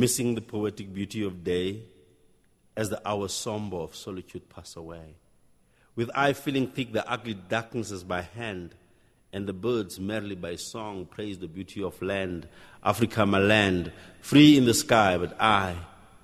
[0.00, 1.82] missing the poetic beauty of day
[2.74, 5.14] as the hours somber of solitude pass away.
[5.94, 8.74] With eye feeling thick, the ugly darkness is by hand,
[9.30, 12.48] and the birds merrily by song praise the beauty of land.
[12.82, 13.92] Africa, my land,
[14.22, 15.76] free in the sky, but I,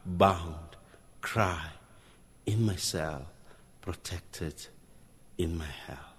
[0.06, 0.76] bound,
[1.20, 1.66] cry
[2.46, 3.26] in my cell,
[3.82, 4.68] protected
[5.36, 6.14] in my hell.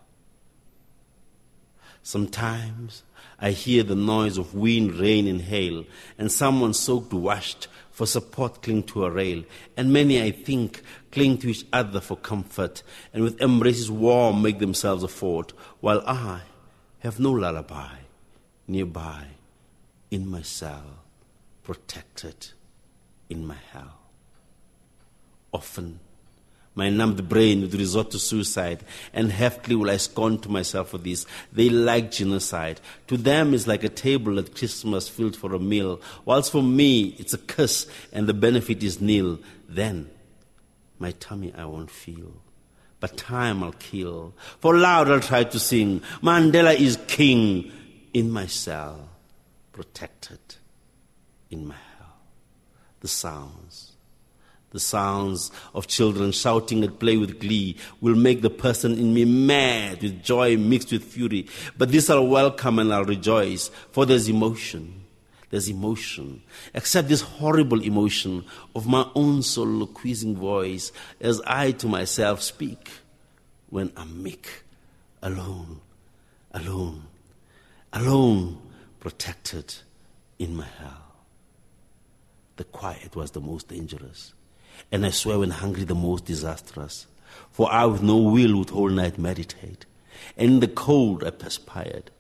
[2.04, 3.02] Sometimes
[3.40, 5.86] I hear the noise of wind, rain, and hail,
[6.18, 9.44] and someone soaked, washed, for support cling to a rail,
[9.76, 10.82] and many, I think,
[11.12, 16.04] cling to each other for comfort, and with embraces warm make themselves a fort, while
[16.06, 16.42] I
[17.00, 17.96] have no lullaby
[18.68, 19.26] nearby
[20.12, 21.04] in my cell,
[21.64, 22.50] protected
[23.30, 23.98] in my hell.
[25.52, 26.00] Often
[26.78, 31.00] my numbed brain would resort to suicide, and heftily will I scorn to myself for
[31.00, 31.26] this.
[31.52, 32.80] They like genocide.
[33.08, 37.16] To them, it's like a table at Christmas filled for a meal, whilst for me,
[37.18, 39.40] it's a curse, and the benefit is nil.
[39.68, 40.12] Then,
[41.00, 42.32] my tummy I won't feel,
[43.00, 44.36] but time I'll kill.
[44.60, 47.72] For loud I'll try to sing, Mandela is king
[48.14, 49.10] in my cell,
[49.74, 50.40] protected
[51.50, 52.18] in my hell.
[53.00, 53.87] The sounds
[54.72, 59.26] the sounds of children shouting at play with glee will make the person in me
[59.26, 61.48] mad with joy mixed with fury.
[61.78, 65.06] But this I'll welcome and I'll rejoice, for there's emotion.
[65.50, 66.44] There's emotion.
[66.74, 68.44] Except this horrible emotion
[68.76, 72.90] of my own soliloquizing voice as I to myself speak
[73.70, 74.64] when I'm meek,
[75.22, 75.80] alone,
[76.52, 77.04] alone,
[77.94, 78.62] alone,
[79.00, 79.74] protected
[80.38, 81.04] in my hell.
[82.58, 84.34] The quiet was the most dangerous.
[84.92, 87.08] And I swear when hungry, the most disastrous.
[87.52, 89.86] For I with no will would whole night meditate.
[90.36, 92.12] And in the cold I perspired.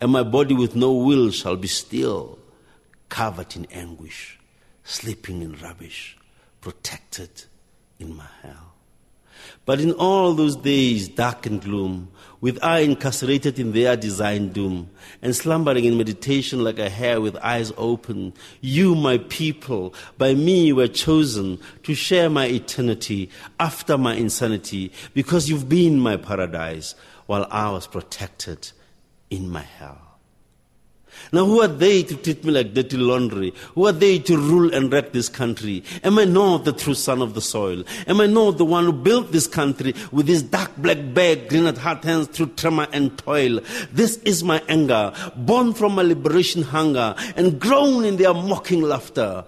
[0.00, 2.38] And my body with no will shall be still,
[3.08, 4.38] covered in anguish,
[4.84, 6.16] sleeping in rubbish,
[6.60, 7.44] protected
[7.98, 8.75] in my hell.
[9.64, 12.10] But in all those days, dark and gloom,
[12.40, 14.90] with I incarcerated in their designed doom,
[15.22, 20.72] and slumbering in meditation like a hare with eyes open, you, my people, by me
[20.72, 26.94] were chosen to share my eternity after my insanity, because you've been my paradise
[27.26, 28.70] while I was protected
[29.30, 30.05] in my hell.
[31.32, 33.52] Now, who are they to treat me like dirty laundry?
[33.74, 35.82] Who are they to rule and wreck this country?
[36.04, 37.82] Am I not the true son of the soil?
[38.06, 41.66] Am I not the one who built this country with this dark black bag, green
[41.66, 43.60] at hard hands through tremor and toil?
[43.92, 49.44] This is my anger, born from my liberation hunger, and grown in their mocking laughter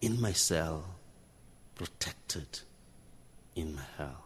[0.00, 0.84] in my cell,
[1.74, 2.60] protected
[3.54, 4.17] in my hell.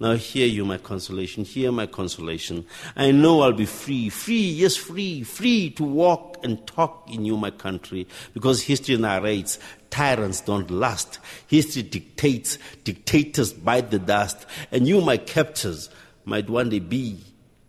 [0.00, 2.64] Now hear you my consolation, hear my consolation.
[2.96, 7.36] I know I'll be free, free, yes, free, free to walk and talk in you,
[7.36, 9.58] my country, because history narrates
[9.90, 11.18] tyrants don't last.
[11.48, 15.90] History dictates, dictators bite the dust, and you, my captors,
[16.24, 17.20] might one day be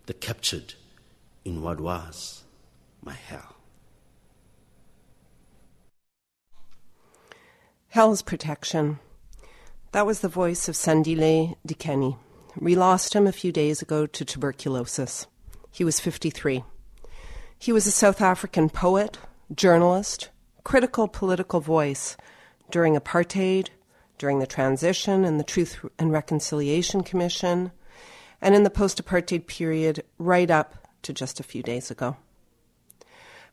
[0.05, 0.75] the captured
[1.43, 2.43] in what was
[3.03, 3.55] my hell.
[7.89, 8.99] Hell's Protection.
[9.91, 12.15] That was the voice of Sandile Dikeni.
[12.57, 15.27] We lost him a few days ago to tuberculosis.
[15.69, 16.63] He was 53.
[17.59, 19.17] He was a South African poet,
[19.53, 20.29] journalist,
[20.63, 22.15] critical political voice
[22.69, 23.67] during apartheid,
[24.17, 27.73] during the transition and the Truth and Reconciliation Commission,
[28.41, 32.15] and in the post apartheid period right up to just a few days ago.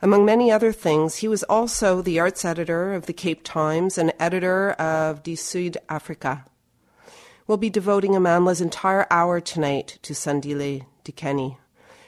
[0.00, 4.12] Among many other things, he was also the arts editor of the Cape Times and
[4.20, 6.44] editor of Die Suid-Afrikaan.
[7.48, 11.56] We'll be devoting Amandla's entire hour tonight to Sandile Dikeni,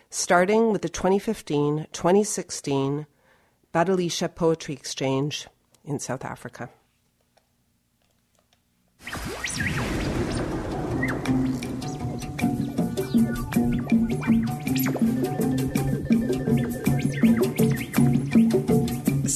[0.09, 3.07] starting with the 2015 2016
[3.75, 5.49] Badilisha Poetry Exchange
[5.85, 6.71] in South Africa.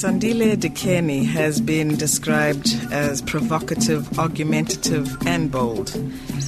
[0.05, 5.99] Sandile Dikeni has been described as provocative, argumentative, and bold.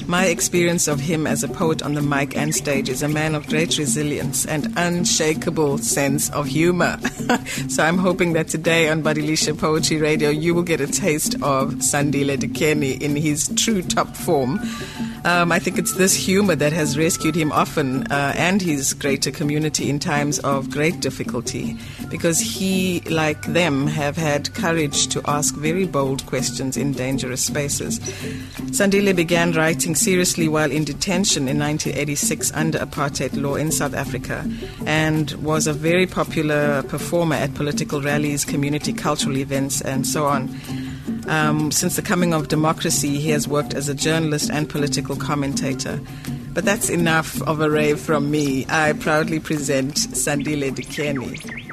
[0.07, 3.35] My experience of him as a poet on the mic and stage is a man
[3.35, 6.99] of great resilience and unshakable sense of humor.
[7.69, 11.77] so I'm hoping that today on Badilisha Poetry Radio you will get a taste of
[11.77, 14.61] Sandile Dikeni in his true top form.
[15.25, 19.33] Um, I think it's this humor that has rescued him often uh, and his greater
[19.33, 21.77] community in times of great difficulty
[22.11, 27.99] because he, like them, have had courage to ask very bold questions in dangerous spaces.
[28.71, 34.49] Sandile began writing seriously while in detention in 1986 under apartheid law in South Africa
[34.87, 40.49] and was a very popular performer at political rallies, community cultural events, and so on.
[41.29, 46.01] Um, since the coming of democracy, he has worked as a journalist and political commentator.
[46.53, 48.65] But that's enough of a rave from me.
[48.69, 51.66] I proudly present Sandile Dikeni.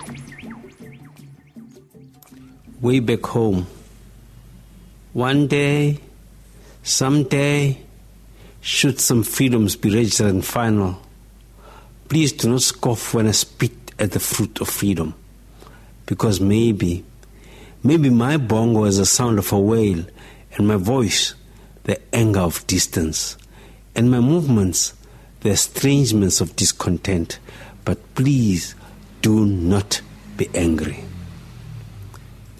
[2.83, 3.65] Way back home.
[5.13, 5.99] One day,
[6.83, 7.79] someday,
[8.61, 11.01] should some freedoms be registered and final,
[12.09, 15.15] please do not scoff when I spit at the fruit of freedom.
[16.05, 17.03] Because maybe,
[17.81, 20.05] maybe my bongo is the sound of a wail,
[20.55, 21.33] and my voice,
[21.85, 23.37] the anger of distance
[23.95, 24.93] and my movements
[25.43, 27.37] the estrangements of discontent,
[27.83, 28.75] but please
[29.21, 30.01] do not
[30.37, 31.03] be angry.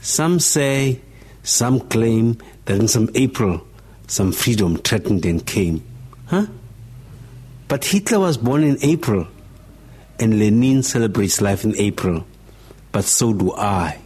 [0.03, 0.99] Some say,
[1.43, 3.65] some claim that in some April,
[4.07, 5.81] some freedom threatened and came.
[6.25, 6.47] Huh?
[7.69, 9.27] But Hitler was born in April,
[10.19, 12.25] and Lenin celebrates life in April,
[12.91, 13.99] but so do I.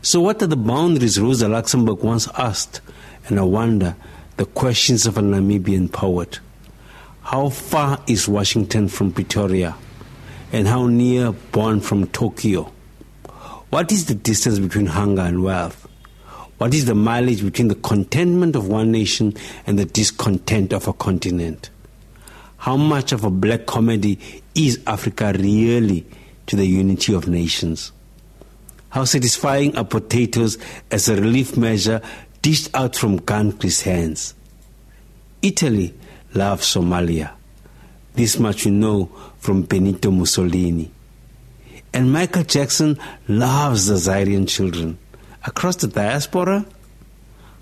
[0.00, 2.80] So, what are the boundaries Rosa Luxemburg once asked?
[3.26, 3.96] And I wonder
[4.36, 6.38] the questions of a Namibian poet.
[7.22, 9.74] How far is Washington from Pretoria?
[10.52, 12.73] And how near Bonn from Tokyo?
[13.74, 15.88] What is the distance between hunger and wealth?
[16.58, 19.34] What is the mileage between the contentment of one nation
[19.66, 21.70] and the discontent of a continent?
[22.58, 24.20] How much of a black comedy
[24.54, 26.06] is Africa really
[26.46, 27.90] to the unity of nations?
[28.90, 30.56] How satisfying are potatoes
[30.92, 32.00] as a relief measure
[32.42, 34.34] dished out from countries' hands.
[35.42, 35.92] Italy
[36.32, 37.32] loves Somalia.
[38.14, 39.06] This much we know
[39.40, 40.92] from Benito Mussolini.
[41.94, 42.98] And Michael Jackson
[43.28, 44.98] loves the Zairian children.
[45.46, 46.66] Across the diaspora,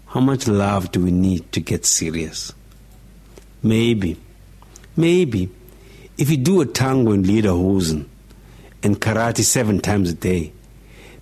[0.07, 2.55] how much love do we need to get serious?
[3.63, 4.19] Maybe,
[4.97, 5.51] maybe,
[6.17, 8.07] if we do a tango in Lederhosen
[8.83, 10.55] and karate seven times a day,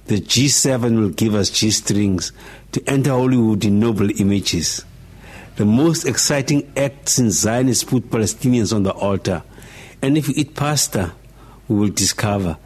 [0.06, 2.31] the G7 will give us G strings
[2.71, 4.85] to enter Hollywood in noble images.
[5.56, 9.43] The most exciting acts in Zionists put Palestinians on the altar.
[10.01, 11.13] And if we eat pasta,
[11.67, 12.56] we will discover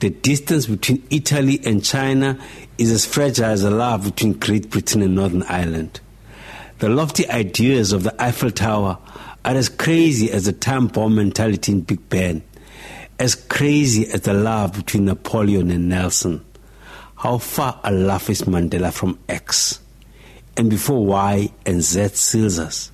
[0.00, 2.38] the distance between Italy and China
[2.78, 6.00] is as fragile as the love between Great Britain and Northern Ireland.
[6.78, 8.98] The lofty ideas of the Eiffel Tower
[9.44, 12.42] are as crazy as the time bomb mentality in Big Ben,
[13.18, 16.44] as crazy as the love between Napoleon and Nelson.
[17.16, 19.80] How far a laugh is Mandela from X?
[20.56, 22.90] And before Y and Z seals us.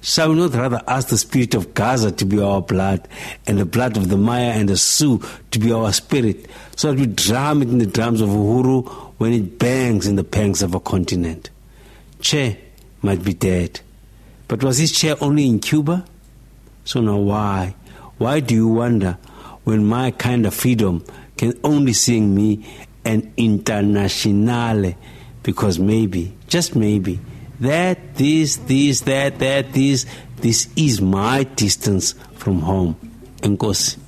[0.00, 3.08] Shall we not rather ask the spirit of Gaza to be our blood,
[3.46, 6.46] and the blood of the Maya and the Sioux to be our spirit,
[6.76, 10.24] so that we drum it in the drums of Uhuru when it bangs in the
[10.24, 11.50] pangs of a continent?
[12.20, 12.58] Che
[13.02, 13.80] might be dead,
[14.46, 16.04] but was his chair only in Cuba?
[16.84, 17.74] So now why?
[18.18, 19.18] Why do you wonder
[19.64, 21.04] when my kind of freedom
[21.36, 22.66] can only sing me
[23.04, 24.94] an internationale
[25.42, 27.20] because maybe, just maybe,
[27.60, 30.06] that, this, this, that, that, this,
[30.36, 32.96] this is my distance from home.
[33.42, 33.98] and Enkosi.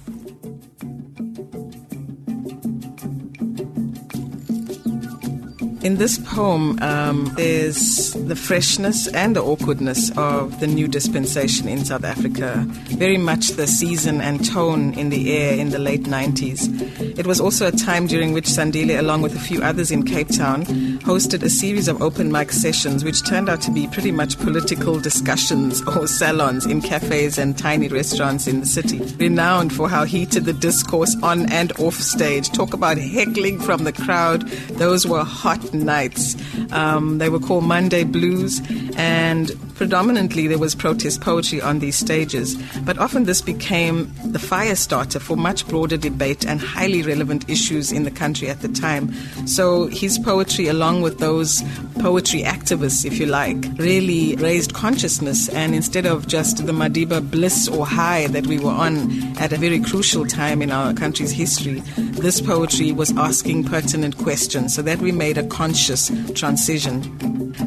[5.83, 11.87] In this poem, um, there's the freshness and the awkwardness of the new dispensation in
[11.87, 12.65] South Africa,
[12.99, 17.19] very much the season and tone in the air in the late 90s.
[17.19, 20.29] It was also a time during which Sandile, along with a few others in Cape
[20.29, 20.67] Town,
[21.01, 25.01] hosted a series of open mic sessions which turned out to be pretty much political
[25.01, 28.99] discussions or salons in cafes and tiny restaurants in the city.
[29.17, 32.51] Renowned for how heated the discourse on and off stage.
[32.51, 34.47] Talk about heckling from the crowd.
[34.77, 36.37] Those were hot nights.
[36.73, 38.61] Um, they were called Monday Blues,
[38.97, 42.55] and predominantly there was protest poetry on these stages.
[42.81, 47.91] But often this became the fire starter for much broader debate and highly relevant issues
[47.91, 49.11] in the country at the time.
[49.47, 51.63] So his poetry, along with those
[51.99, 55.49] poetry activists, if you like, really raised consciousness.
[55.49, 59.57] And instead of just the Madiba bliss or high that we were on at a
[59.57, 61.81] very crucial time in our country's history,
[62.21, 67.03] this poetry was asking pertinent questions so that we made a conscious transition.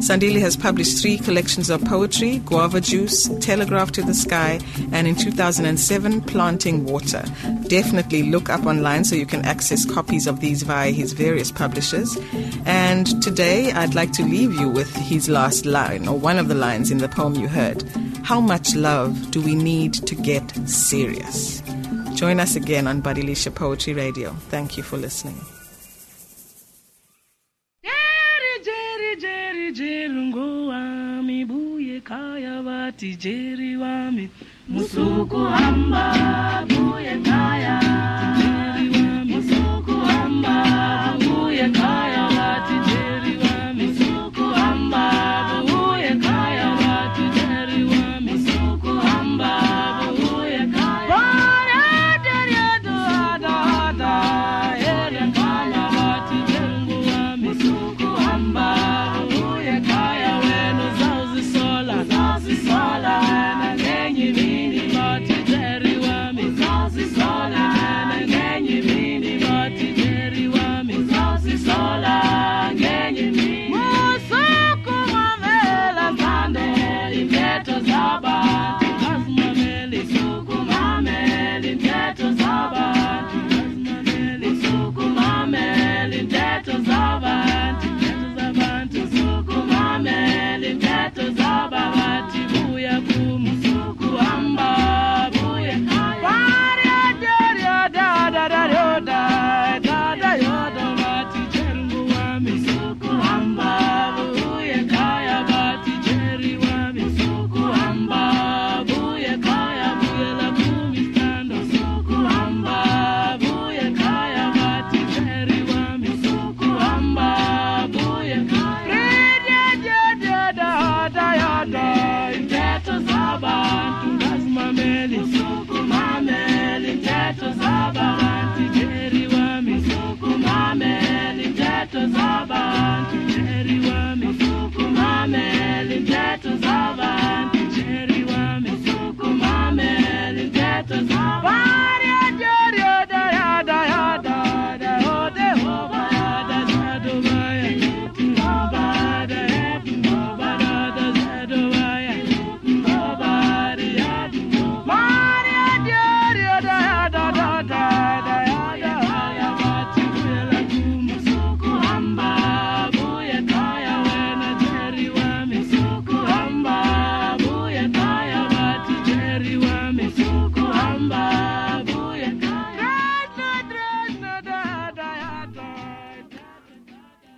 [0.01, 4.60] Sandile has published three collections of poetry poetry, guava juice, telegraph to the sky,
[4.92, 7.24] and in 2007, planting water.
[7.70, 12.18] Definitely look up online so you can access copies of these via his various publishers.
[12.66, 16.56] And today, I'd like to leave you with his last line, or one of the
[16.56, 17.84] lines in the poem you heard
[18.24, 21.64] How much love do we need to get serious?
[22.16, 24.32] Join us again on Badilisha Poetry Radio.
[24.50, 25.40] Thank you for listening.
[27.82, 30.32] Jerry, Jerry, Jerry, Jerry,
[32.04, 34.30] kaya vati jeri wami
[34.68, 36.06] musukuhamba
[36.70, 37.80] buye kaya.
[39.30, 40.56] Musukuhamba
[71.84, 72.12] sola.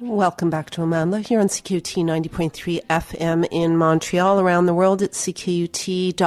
[0.01, 4.41] Welcome back to Amandla here on CKUT 90.3 FM in Montreal.
[4.41, 6.17] Around the world at ckut.ca.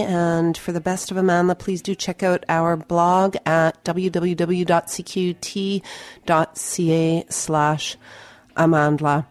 [0.00, 4.64] And for the best of Amandla, please do check out our blog at www.ckut.ca
[7.28, 7.96] slash
[8.56, 9.26] Amandla.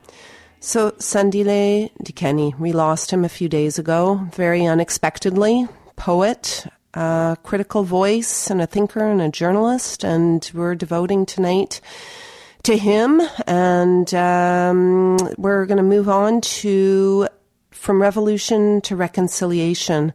[0.61, 5.67] So Sandile Dikeni, we lost him a few days ago, very unexpectedly.
[5.97, 11.81] Poet, a critical voice, and a thinker and a journalist, and we're devoting tonight
[12.63, 13.21] to him.
[13.45, 17.27] And um, we're going to move on to
[17.71, 20.13] From Revolution to Reconciliation.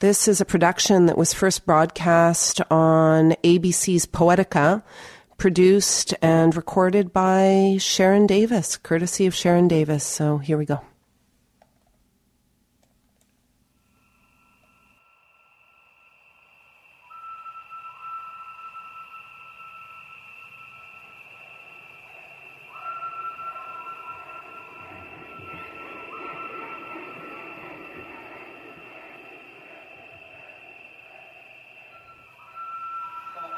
[0.00, 4.82] This is a production that was first broadcast on ABC's Poetica,
[5.38, 10.04] produced and recorded by Sharon Davis, courtesy of Sharon Davis.
[10.04, 10.80] So here we go.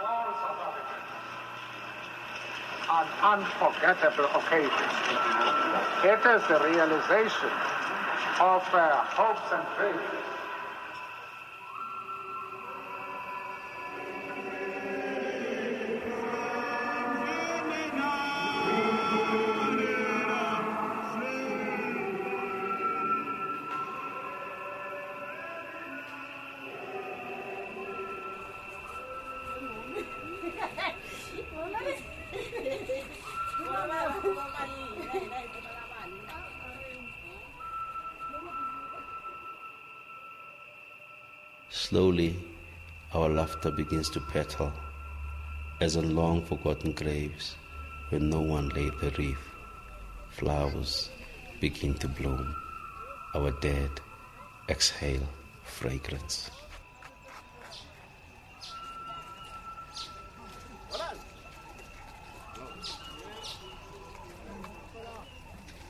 [0.07, 1.17] all South Africans
[2.89, 4.87] an unforgettable occasion.
[6.05, 7.51] It is the realization
[8.39, 10.01] of uh, hopes and dreams.
[41.89, 42.35] Slowly,
[43.15, 44.73] our laughter begins to petal,
[45.81, 47.55] as on long forgotten graves
[48.09, 49.47] where no one laid the wreath.
[50.31, 51.11] Flowers
[51.61, 52.57] begin to bloom.
[53.37, 53.89] Our dead
[54.69, 55.29] exhale
[55.63, 56.51] fragrance.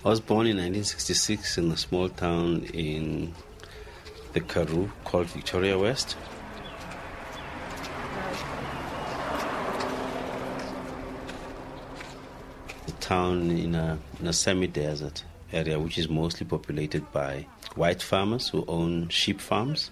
[0.04, 3.34] I was born in 1966 in a small town in
[4.36, 6.14] the Karoo called Victoria West.
[12.86, 15.24] A town in a, in a semi desert
[15.54, 19.90] area, which is mostly populated by white farmers who own sheep farms.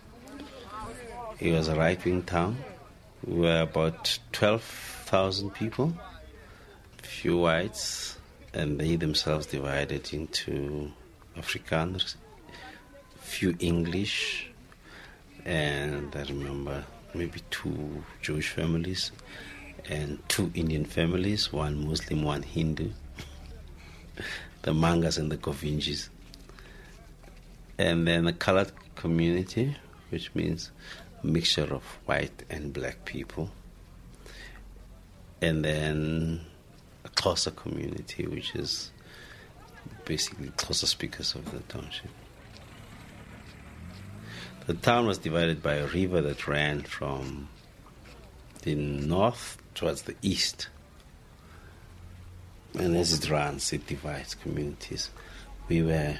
[1.41, 2.59] It was a right wing town.
[3.27, 5.95] We were about 12,000 people,
[6.99, 8.19] few whites,
[8.53, 10.93] and they themselves divided into
[11.35, 12.17] Afrikaners,
[13.25, 14.47] few English,
[15.45, 19.13] and I remember maybe two Jewish families
[19.89, 22.91] and two Indian families, one Muslim, one Hindu,
[24.63, 26.09] the Mangas and the Govinjis.
[27.79, 29.77] And then the colored community,
[30.11, 30.71] which means
[31.23, 33.51] mixture of white and black people.
[35.41, 36.41] And then
[37.05, 38.91] a Xhosa community, which is
[40.05, 42.11] basically Xhosa speakers of the township.
[44.67, 47.49] The town was divided by a river that ran from
[48.63, 50.69] the north towards the east.
[52.73, 55.11] And as it runs, it divides communities.
[55.69, 56.19] We were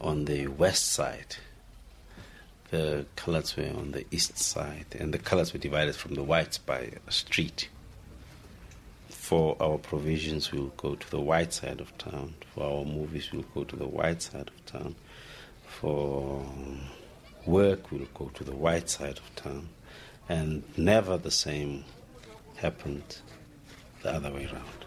[0.00, 1.36] on the west side.
[2.70, 6.58] The colors were on the east side, and the colors were divided from the whites
[6.58, 7.68] by a street.
[9.10, 12.34] For our provisions, we'll go to the white side of town.
[12.52, 14.96] For our movies, we'll go to the white side of town.
[15.66, 16.44] For
[17.46, 19.68] work, we'll go to the white side of town.
[20.28, 21.84] And never the same
[22.56, 23.18] happened
[24.02, 24.86] the other way around.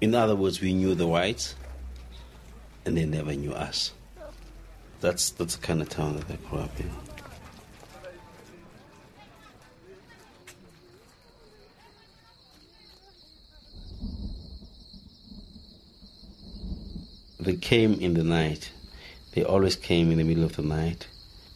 [0.00, 1.54] In other words, we knew the whites,
[2.84, 3.92] and they never knew us.
[5.00, 6.90] That's, that's the kind of town that I grew up in.
[17.40, 18.70] They came in the night.
[19.32, 21.08] They always came in the middle of the night.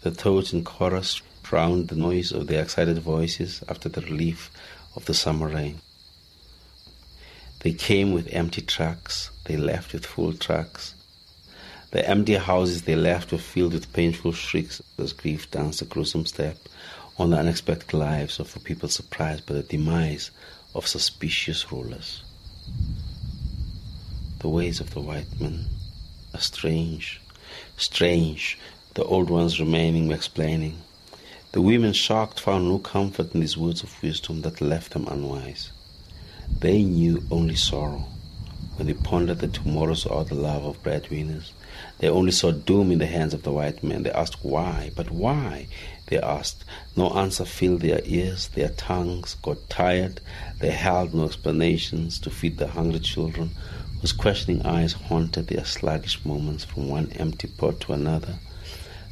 [0.05, 4.51] The toads in chorus drowned the noise of their excited voices after the relief
[4.95, 5.81] of the summer rain.
[7.61, 10.95] They came with empty trucks, they left with full trucks.
[11.93, 16.27] The empty houses they left were filled with painful shrieks as grief danced a gruesome
[16.27, 16.59] step
[17.17, 20.31] on the unexpected lives of a people surprised by the demise
[20.75, 22.23] of suspicious rulers.
[24.41, 25.65] The ways of the white men
[26.35, 27.23] are strange,
[27.79, 28.59] strange,
[28.95, 30.79] the old ones remaining explaining.
[31.51, 35.73] The women shocked found no comfort in these words of wisdom that left them unwise.
[36.61, 38.05] They knew only sorrow.
[38.77, 41.53] When they pondered the tomorrows or the love of breadwinners,
[41.99, 44.05] they only saw doom in the hands of the white men.
[44.05, 45.67] They asked why, but why?
[46.07, 46.65] They asked.
[46.97, 50.21] No answer filled their ears, their tongues got tired.
[50.61, 53.51] They held no explanations to feed the hungry children
[54.01, 58.39] whose questioning eyes haunted their sluggish moments from one empty pot to another.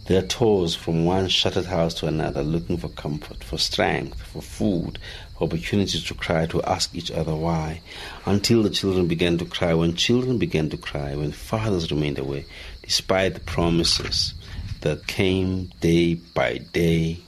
[0.07, 4.99] Their tours from one shuttered house to another, looking for comfort, for strength, for food,
[5.39, 7.83] for opportunities to cry, to ask each other why,
[8.27, 9.75] until the children began to cry.
[9.75, 12.47] When children began to cry, when fathers remained away,
[12.83, 14.35] despite the promises
[14.81, 17.21] that came day by day,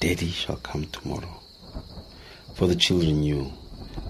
[0.00, 1.40] Daddy shall come tomorrow.
[2.54, 3.52] For the children knew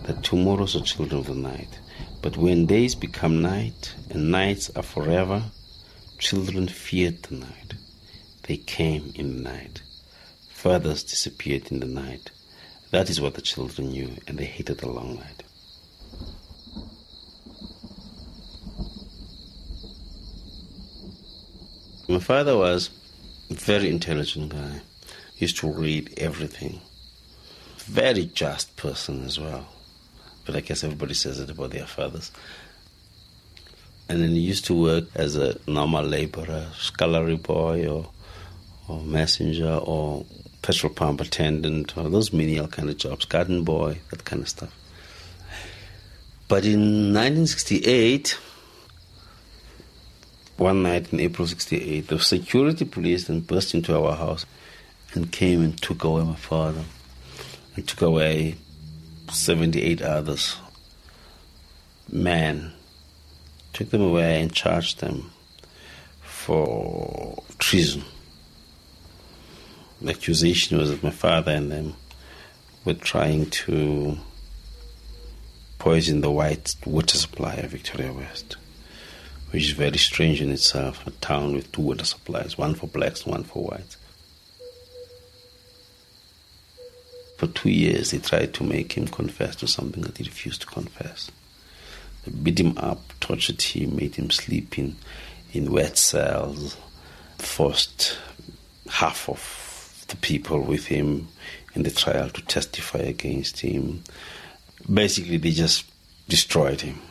[0.05, 1.79] that tomorrows are children of the night.
[2.23, 5.45] But when days become night and nights are forever,
[6.19, 7.75] Children feared the night.
[8.43, 9.83] They came in the night.
[10.51, 12.31] Fathers disappeared in the night.
[12.91, 15.43] That is what the children knew, and they hated the long night.
[22.09, 22.91] My father was
[23.51, 24.81] a very intelligent guy.
[25.37, 26.81] He used to read everything.
[27.77, 29.69] Very just person as well.
[30.47, 32.33] But I guess everybody says it about their fathers.
[34.09, 38.11] And then he used to work as a normal laborer, scullery boy or,
[38.88, 40.25] or messenger or
[40.62, 44.75] petrol pump attendant or those menial kind of jobs, garden boy, that kind of stuff.
[46.49, 48.38] But in 1968,
[50.57, 54.47] one night in April 68, the security police then burst into our house
[55.14, 56.85] and came and took away my father
[57.77, 58.57] and took away
[59.31, 60.57] 78 others.
[62.11, 62.73] Men
[63.73, 65.31] took them away and charged them
[66.21, 68.05] for treason.
[70.01, 71.95] The accusation was that my father and them
[72.85, 74.19] were trying to
[75.79, 78.57] poison the white water supply of Victoria West,
[79.51, 83.23] which is very strange in itself a town with two water supplies, one for blacks
[83.23, 83.97] and one for whites.
[87.39, 90.67] For two years, they tried to make him confess to something that he refused to
[90.67, 91.31] confess
[92.25, 94.97] They beat him up, tortured him, made him sleep in,
[95.53, 96.79] in wet cells,
[97.37, 98.19] forced
[98.88, 101.29] half of the people with him
[101.75, 104.03] in the trial to testify against him.
[104.91, 105.85] Basically, they just
[106.27, 107.03] destroyed him.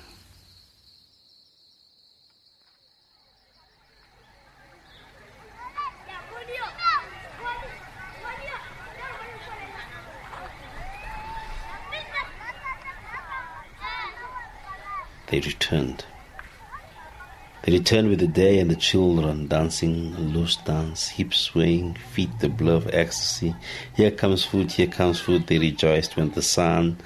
[15.30, 16.06] They returned.
[17.64, 22.48] They returned with the day and the children dancing loose dance, hips swaying, feet the
[22.48, 23.56] blur of ecstasy.
[23.94, 25.48] Here comes food, here comes food.
[25.48, 26.98] They rejoiced when the sun,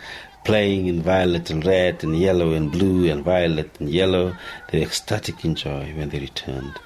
[0.43, 4.35] playing in violet and red and yellow and blue and violet and yellow,
[4.69, 6.77] their ecstatic in joy when they returned.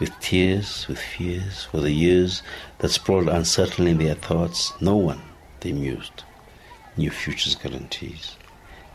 [0.00, 2.42] With tears, with fears, for the years
[2.78, 5.22] that sprawled uncertainly in their thoughts, no one,
[5.60, 6.24] they mused,
[6.96, 8.34] knew future's guarantees.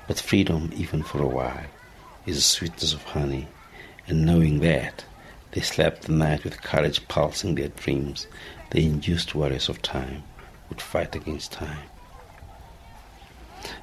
[0.07, 1.67] But freedom, even for a while,
[2.25, 3.47] is the sweetness of honey
[4.07, 5.05] and knowing that,
[5.51, 8.27] they slept the night with courage pulsing their dreams.
[8.71, 10.23] The induced warriors of time
[10.69, 11.87] would fight against time.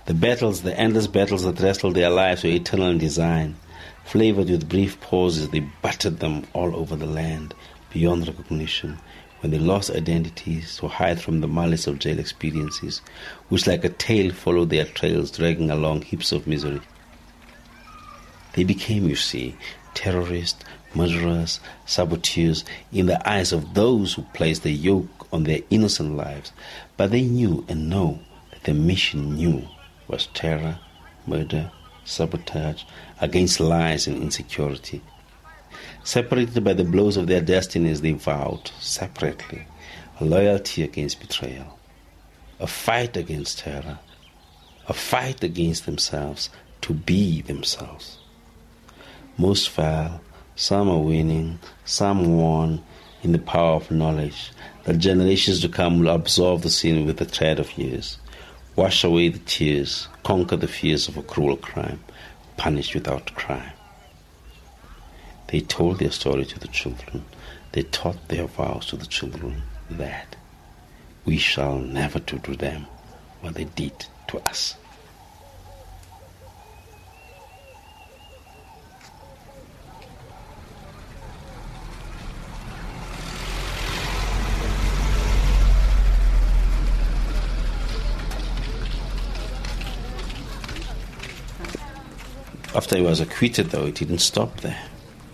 [0.06, 3.56] The battles, the endless battles that wrestled their lives were eternal design.
[4.04, 7.54] Flavored with brief pauses, they battered them all over the land,
[7.92, 8.98] beyond recognition,
[9.40, 13.00] when they lost identities to hide from the malice of jail experiences,
[13.48, 16.80] which like a tail followed their trails, dragging along heaps of misery.
[18.54, 19.56] They became, you see,
[19.94, 26.16] terrorists, murderers, saboteurs in the eyes of those who placed the yoke on their innocent
[26.16, 26.52] lives.
[26.96, 29.66] But they knew and know that their mission knew
[30.08, 30.78] was terror,
[31.26, 31.70] murder,
[32.04, 32.84] sabotage
[33.20, 35.00] against lies and insecurity.
[36.04, 39.66] Separated by the blows of their destinies, they vowed separately
[40.20, 41.78] a loyalty against betrayal,
[42.60, 43.98] a fight against terror,
[44.88, 46.50] a fight against themselves
[46.82, 48.18] to be themselves.
[49.38, 50.20] Most fail,
[50.56, 52.82] some are winning, some won
[53.22, 54.52] in the power of knowledge
[54.84, 58.18] The generations to come will absorb the sin with the thread of years,
[58.74, 62.00] wash away the tears, conquer the fears of a cruel crime,
[62.56, 63.72] punish without crime.
[65.46, 67.24] They told their story to the children.
[67.72, 70.34] They taught their vows to the children that
[71.24, 72.86] we shall never do to them
[73.40, 74.74] what they did to us.
[92.74, 94.82] After he was acquitted, though, it didn't stop there.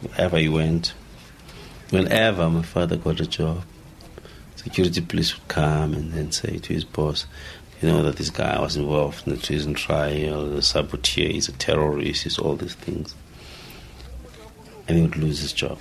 [0.01, 0.93] Wherever he went,
[1.91, 3.63] whenever my father got a job,
[4.57, 7.27] security police would come and then say to his boss,
[7.81, 11.53] you know that this guy was involved in the treason trial, the saboteur, he's a
[11.53, 13.15] terrorist, he's all these things.
[14.89, 15.79] And he would lose his job.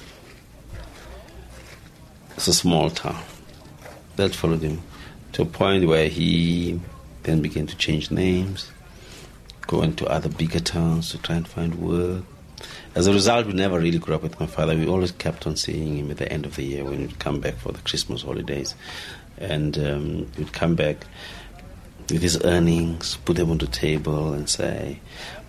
[2.36, 3.24] It's a small town.
[4.16, 4.84] That followed him
[5.34, 6.80] to a point where he
[7.24, 8.72] then began to change names
[9.68, 12.24] going to other bigger towns to try and find work.
[12.96, 14.76] As a result, we never really grew up with my father.
[14.76, 17.40] We always kept on seeing him at the end of the year when we'd come
[17.40, 18.74] back for the Christmas holidays.
[19.38, 21.06] And um, we'd come back
[22.10, 25.00] with his earnings, put them on the table, and say,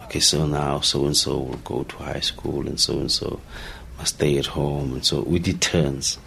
[0.02, 3.40] okay, so now so and so will go to high school, and so and so
[3.96, 4.92] must stay at home.
[4.92, 6.18] And so we did turns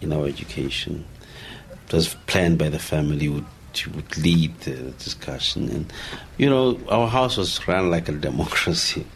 [0.00, 1.04] in our education.
[1.86, 3.28] It was planned by the family.
[3.28, 5.68] Would she would lead the discussion.
[5.68, 5.92] And,
[6.38, 9.06] you know, our house was run like a democracy.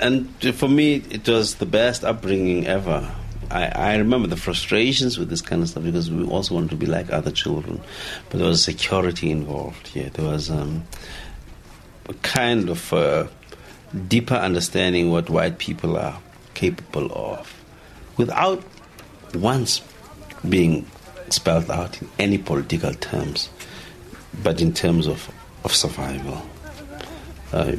[0.00, 3.10] And for me, it was the best upbringing ever.
[3.50, 6.76] I, I remember the frustrations with this kind of stuff because we also wanted to
[6.76, 7.80] be like other children.
[8.28, 10.10] But there was security involved here.
[10.10, 10.84] There was um,
[12.08, 13.28] a kind of uh,
[14.08, 16.18] deeper understanding what white people are
[16.54, 17.62] capable of
[18.16, 18.62] without
[19.34, 19.82] once
[20.48, 20.86] being
[21.28, 23.48] spelled out in any political terms
[24.42, 25.30] but in terms of,
[25.64, 26.42] of survival.
[27.52, 27.76] Uh,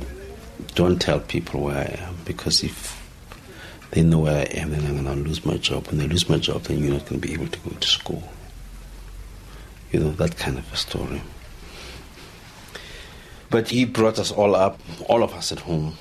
[0.75, 2.97] don't tell people where I am because if
[3.91, 5.87] they know where I am, then I'm going to lose my job.
[5.87, 7.87] When they lose my job, then you're not going to be able to go to
[7.87, 8.23] school.
[9.91, 11.21] You know, that kind of a story.
[13.49, 15.93] But he brought us all up, all of us at home,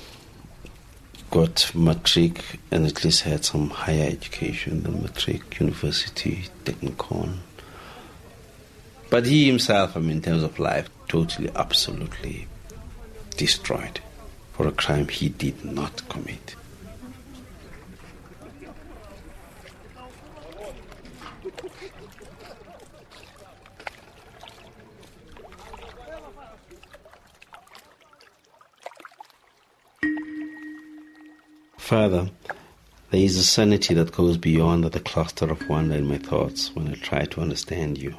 [1.31, 7.37] got matric and at least had some higher education than matric, university, technikon.
[9.09, 12.47] But he himself, I mean, in terms of life, totally, absolutely
[13.37, 14.01] destroyed
[14.53, 16.55] for a crime he did not commit.
[31.77, 32.29] Further,
[33.11, 36.89] there is a sanity that goes beyond the cluster of wonder in my thoughts when
[36.89, 38.17] I try to understand you.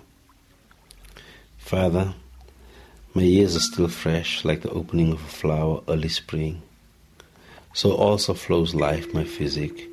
[1.69, 2.15] Father,
[3.13, 6.63] my years are still fresh like the opening of a flower early spring.
[7.75, 9.87] So also flows life, my physic,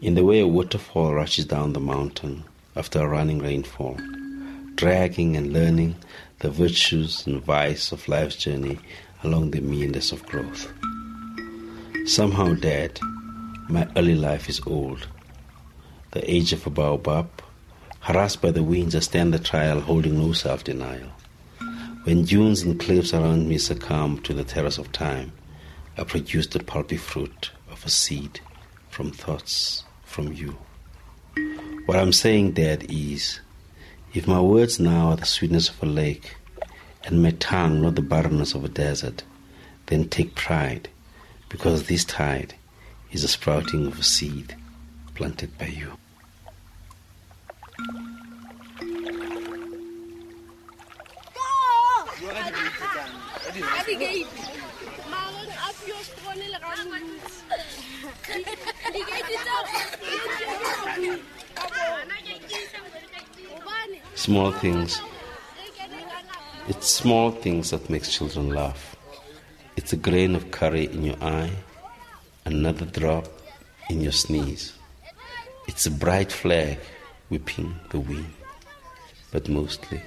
[0.00, 2.42] in the way a waterfall rushes down the mountain
[2.74, 3.96] after a running rainfall,
[4.74, 5.94] dragging and learning
[6.40, 8.80] the virtues and vice of life's journey
[9.22, 10.72] along the meanders of growth.
[12.04, 12.98] Somehow, Dad,
[13.68, 15.06] my early life is old.
[16.10, 17.41] The age of a baobab,
[18.02, 21.08] harassed by the winds, I stand the trial, holding no self denial.
[22.02, 25.32] When dunes and cliffs around me succumb to the terrors of time,
[25.96, 28.40] I produce the pulpy fruit of a seed
[28.90, 30.58] from thoughts from you.
[31.86, 33.40] What I'm saying, Dad, is
[34.14, 36.36] if my words now are the sweetness of a lake,
[37.04, 39.22] and my tongue not the barrenness of a desert,
[39.86, 40.88] then take pride,
[41.48, 42.54] because this tide
[43.12, 44.56] is the sprouting of a seed
[45.14, 45.92] planted by you.
[64.14, 65.00] Small things.
[66.68, 68.94] It's small things that makes children laugh.
[69.76, 71.50] It's a grain of curry in your eye,
[72.44, 73.26] another drop
[73.90, 74.74] in your sneeze.
[75.66, 76.78] It's a bright flag
[77.32, 78.34] whipping the wind.
[79.30, 80.02] But mostly,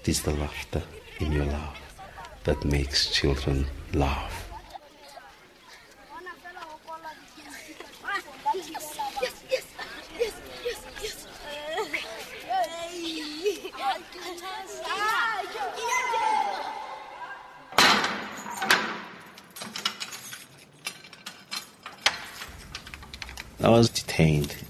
[0.00, 0.82] it is the laughter
[1.18, 1.80] in your laugh
[2.44, 4.37] that makes children laugh.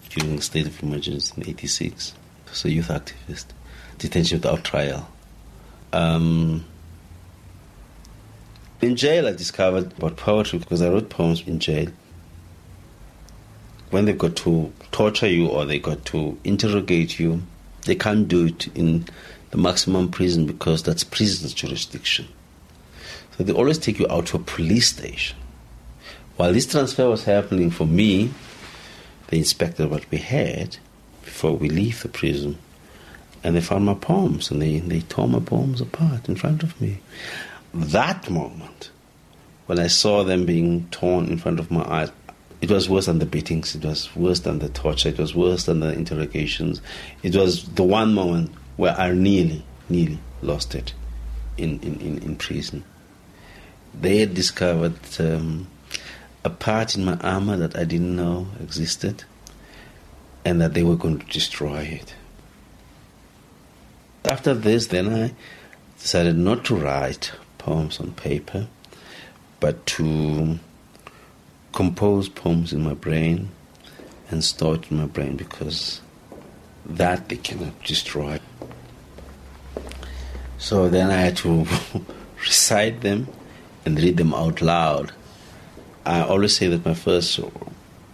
[0.08, 2.14] During the state of emergency in 86
[2.52, 3.46] So youth activist.
[3.98, 5.08] Detention without trial.
[5.92, 6.64] Um,
[8.80, 11.88] in jail, I discovered about poetry because I wrote poems in jail.
[13.90, 17.42] When they got to torture you or they got to interrogate you,
[17.86, 19.06] they can't do it in
[19.50, 22.28] the maximum prison because that's prison's jurisdiction.
[23.36, 25.36] So they always take you out to a police station.
[26.36, 28.30] While this transfer was happening for me,
[29.28, 30.76] they inspected what we had
[31.22, 32.58] before we leave the prison.
[33.44, 36.78] And they found my poems and they, they tore my poems apart in front of
[36.80, 36.98] me.
[37.72, 38.90] That moment,
[39.66, 42.10] when I saw them being torn in front of my eyes,
[42.60, 45.66] it was worse than the beatings, it was worse than the torture, it was worse
[45.66, 46.80] than the interrogations.
[47.22, 50.92] It was the one moment where I nearly, nearly lost it
[51.56, 52.82] in, in, in, in prison.
[54.00, 55.68] They had discovered um,
[56.48, 59.24] a part in my armor that I didn't know existed
[60.46, 62.14] and that they were going to destroy it.
[64.24, 65.34] After this, then I
[66.00, 68.66] decided not to write poems on paper,
[69.60, 70.58] but to
[71.72, 73.50] compose poems in my brain
[74.30, 76.00] and store it in my brain because
[76.86, 78.40] that they cannot destroy.
[80.56, 81.66] So then I had to
[82.40, 83.28] recite them
[83.84, 85.12] and read them out loud.
[86.08, 87.38] I always say that my first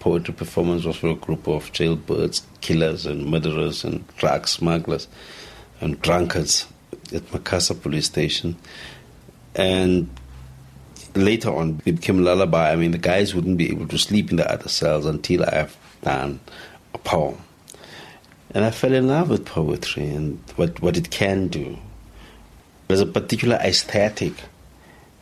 [0.00, 5.06] poetry performance was for a group of jailbirds, killers, and murderers, and drug smugglers,
[5.80, 6.66] and drunkards
[7.14, 8.56] at Macassar police station.
[9.54, 10.10] And
[11.14, 12.72] later on, it became lullaby.
[12.72, 15.54] I mean, the guys wouldn't be able to sleep in the other cells until I
[15.54, 16.40] have done
[16.94, 17.38] a poem.
[18.50, 21.78] And I fell in love with poetry and what, what it can do.
[22.88, 24.32] There's a particular aesthetic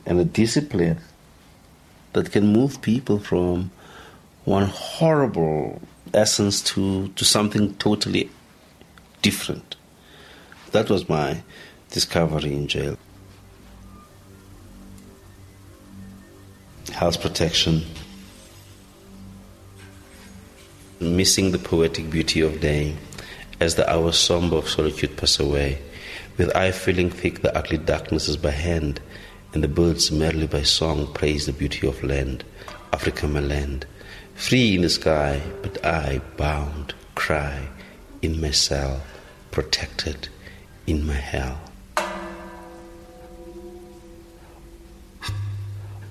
[0.07, 0.99] and a discipline
[2.13, 3.71] that can move people from
[4.45, 5.81] one horrible
[6.13, 8.29] essence to, to something totally
[9.21, 9.75] different.
[10.71, 11.43] That was my
[11.91, 12.97] discovery in jail.
[16.91, 17.83] Hell's Protection,
[20.99, 22.95] missing the poetic beauty of day
[23.59, 25.79] as the hours somber of solitude pass away,
[26.37, 28.99] with eye feeling thick the ugly darknesses by hand,
[29.53, 32.43] and the birds merrily by song praise the beauty of land,
[32.91, 33.85] Africa my land,
[34.35, 37.67] free in the sky, but I bound, cry
[38.21, 39.01] in my cell,
[39.51, 40.27] protected
[40.87, 41.59] in my hell.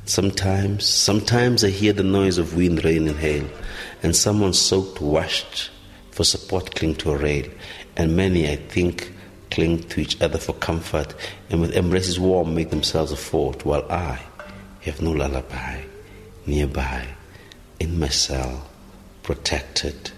[0.05, 3.49] Sometimes, sometimes I hear the noise of wind, rain, and hail,
[4.03, 5.71] and someone soaked, washed
[6.11, 7.49] for support cling to a rail,
[7.97, 9.13] and many, I think,
[9.53, 11.15] cling to each other for comfort,
[11.51, 14.19] and with embraces warm make themselves a fort, while I
[14.81, 15.83] have no lullaby
[16.47, 17.07] nearby,
[17.79, 18.69] in my cell,
[19.23, 20.11] protected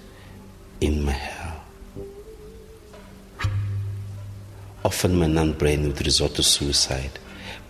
[0.81, 1.63] in my hell.
[4.85, 7.19] Often my numb brain would resort to suicide,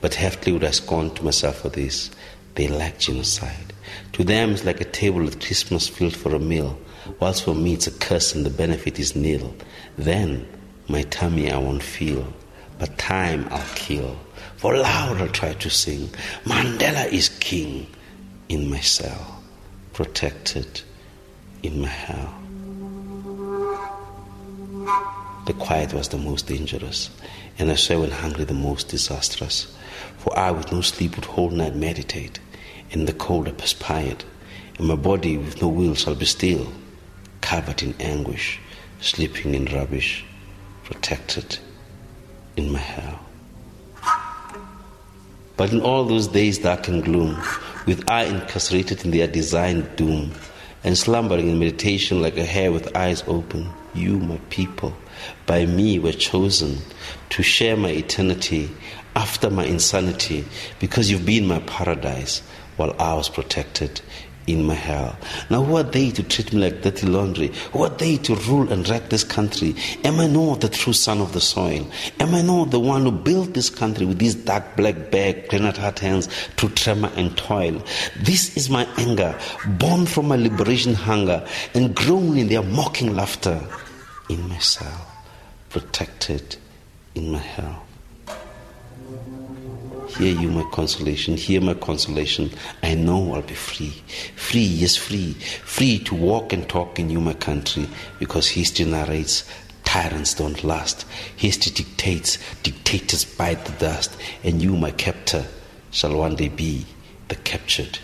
[0.00, 2.10] but heftily would I scorn to myself for this.
[2.56, 3.72] They lack genocide.
[4.12, 6.78] To them it's like a table at Christmas filled for a meal,
[7.20, 9.54] whilst for me it's a curse and the benefit is nil.
[9.96, 10.46] Then
[10.88, 12.32] my tummy I won't feel,
[12.78, 14.18] but time I'll kill.
[14.56, 16.08] For loud I'll try to sing,
[16.44, 17.86] Mandela is king.
[18.48, 19.42] in my cell,
[19.92, 20.82] protected
[21.62, 22.34] in my hell.
[25.46, 27.10] The quiet was the most dangerous,
[27.58, 29.74] and I swear when hungry the most disastrous.
[30.18, 32.38] For I with no sleep would whole night meditate,
[32.90, 34.24] in the cold I perspired,
[34.78, 36.70] and my body with no will shall be still,
[37.40, 38.60] covered in anguish,
[39.00, 40.24] sleeping in rubbish,
[40.84, 41.58] protected
[42.56, 43.20] in my hell.
[45.56, 47.40] But in all those days dark and gloom,
[47.86, 50.32] with I incarcerated in their designed doom,
[50.82, 54.94] and slumbering in meditation like a hare with eyes open, you, my people,
[55.46, 56.78] by me were chosen
[57.30, 58.70] to share my eternity
[59.16, 60.44] after my insanity,
[60.80, 62.42] because you've been my paradise
[62.76, 64.00] while I was protected
[64.46, 65.16] in my hell.
[65.50, 67.52] Now, who are they to treat me like dirty laundry?
[67.72, 69.74] Who are they to rule and wreck this country?
[70.04, 71.86] Am I not the true son of the soil?
[72.20, 75.76] Am I not the one who built this country with these dark black back, granite
[75.76, 77.82] hard hands to tremor and toil?
[78.20, 83.60] This is my anger, born from my liberation hunger, and grown in their mocking laughter
[84.28, 85.06] in my cell,
[85.70, 86.56] protected
[87.14, 87.83] in my hell.
[90.18, 92.50] Hear you my consolation, hear my consolation.
[92.82, 93.90] I know I'll be free.
[94.36, 95.32] Free, yes, free.
[95.64, 97.88] Free to walk and talk in you, my country,
[98.20, 99.44] because history narrates
[99.84, 101.04] tyrants don't last.
[101.36, 105.46] History dictates, dictators bite the dust, and you, my captor,
[105.90, 106.86] shall one day be
[107.28, 107.98] the captured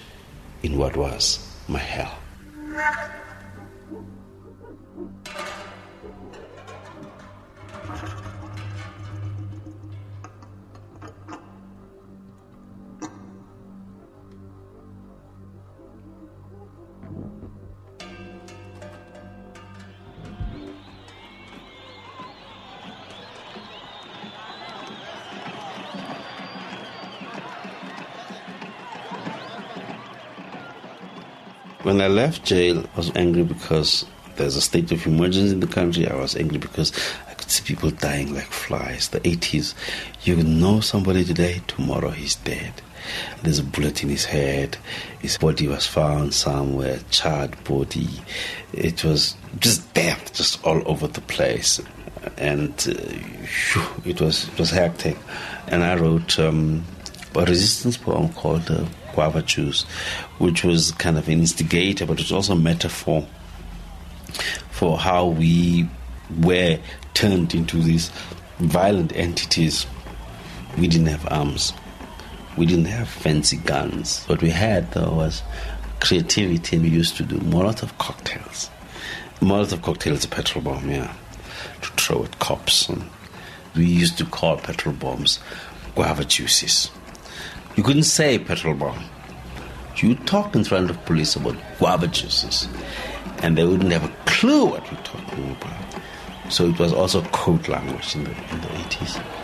[0.62, 2.16] in what was my hell.
[31.90, 35.66] When I left jail, I was angry because there's a state of emergency in the
[35.66, 36.06] country.
[36.06, 36.92] I was angry because
[37.28, 39.08] I could see people dying like flies.
[39.08, 39.74] The 80s,
[40.22, 42.74] you know somebody today, tomorrow he's dead.
[43.42, 44.78] There's a bullet in his head.
[45.18, 48.08] His body was found somewhere, charred body.
[48.72, 51.80] It was just death, just all over the place,
[52.36, 55.16] and uh, it was it was hectic.
[55.66, 56.84] And I wrote um,
[57.34, 59.82] a resistance poem called uh, guava juice,
[60.38, 63.26] which was kind of an instigator, but it's also a metaphor
[64.70, 65.88] for how we
[66.40, 66.78] were
[67.14, 68.10] turned into these
[68.58, 69.86] violent entities.
[70.78, 71.72] We didn't have arms.
[72.56, 74.24] We didn't have fancy guns.
[74.26, 75.42] What we had, though, was
[76.00, 78.70] creativity, and we used to do Molotov cocktails.
[79.40, 81.14] Molotov cocktail is a petrol bomb, yeah,
[81.82, 82.88] to throw at cops.
[82.88, 83.08] And
[83.74, 85.38] we used to call petrol bombs
[85.94, 86.90] guava juices.
[87.80, 89.02] You couldn't say petrol bomb.
[89.96, 92.68] You talk in front of police about guava juices,
[93.42, 96.52] and they wouldn't have a clue what you're talking about.
[96.52, 99.39] So it was also code language in the, in the 80s.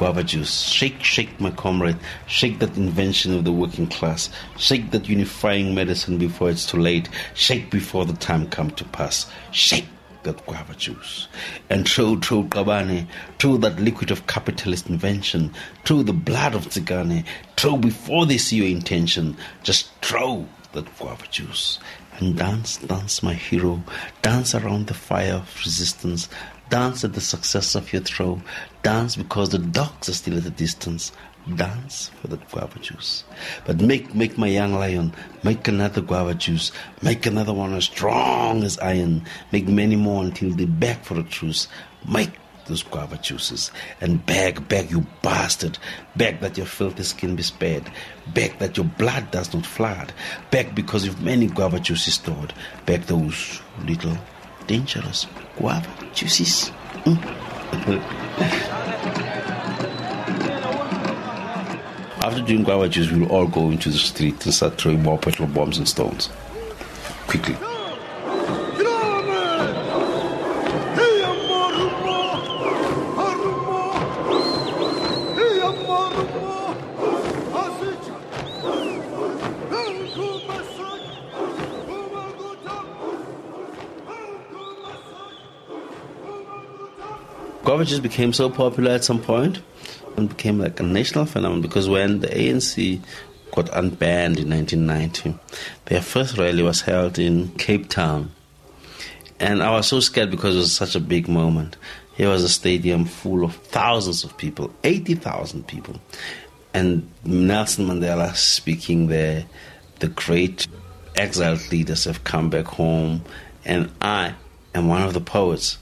[0.00, 0.62] Guava juice.
[0.62, 1.98] Shake, shake, my comrade.
[2.26, 4.30] Shake that invention of the working class.
[4.56, 7.10] Shake that unifying medicine before it's too late.
[7.34, 9.30] Shake before the time come to pass.
[9.52, 9.84] Shake
[10.22, 11.28] that guava juice.
[11.68, 13.08] And throw, throw Kabane,
[13.38, 15.52] throw that liquid of capitalist invention,
[15.84, 17.26] throw the blood of Tsigane,
[17.58, 19.36] throw before they see your intention.
[19.62, 21.78] Just throw that guava juice.
[22.20, 23.82] And dance, dance, my hero.
[24.22, 26.30] Dance around the fire of resistance.
[26.70, 28.40] Dance at the success of your throw.
[28.84, 31.10] Dance because the dogs are still at a distance.
[31.56, 33.24] Dance for the guava juice.
[33.64, 36.70] But make, make my young lion, make another guava juice.
[37.02, 39.24] Make another one as strong as iron.
[39.50, 41.66] Make many more until they beg for a truce.
[42.08, 42.30] Make
[42.66, 45.76] those guava juices and beg, beg, you bastard.
[46.14, 47.90] Beg that your filthy skin be spared.
[48.32, 50.12] Beg that your blood does not flood.
[50.52, 52.54] Beg because you've many guava juices stored.
[52.86, 54.16] Beg those little
[54.70, 56.70] dangerous guava juices.
[57.04, 57.18] Mm.
[62.22, 65.48] After doing guava juice, we'll all go into the street and start throwing more petrol
[65.48, 66.30] bombs and stones.
[67.26, 67.56] Quickly.
[87.78, 89.60] Just became so popular at some point
[90.16, 93.00] and became like a national phenomenon because when the ANC
[93.52, 95.38] got unbanned in 1990,
[95.86, 98.32] their first rally was held in Cape Town.
[99.38, 101.76] And I was so scared because it was such a big moment.
[102.14, 106.00] Here was a stadium full of thousands of people, 80,000 people.
[106.74, 109.46] And Nelson Mandela speaking there,
[110.00, 110.66] the great
[111.16, 113.24] exiled leaders have come back home,
[113.64, 114.34] and I
[114.74, 115.78] am one of the poets.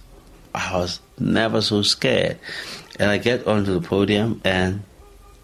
[0.55, 2.38] I was never so scared.
[2.98, 4.82] And I get onto the podium and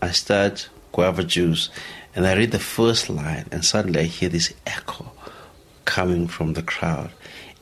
[0.02, 1.70] I start guava juice,
[2.14, 5.10] and I read the first line, and suddenly I hear this echo
[5.84, 7.10] coming from the crowd,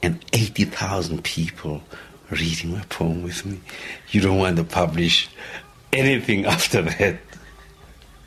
[0.02, 1.82] and 80,000 people
[2.30, 3.60] reading my poem with me.
[4.10, 5.30] You don't want to publish
[5.92, 7.18] anything after that.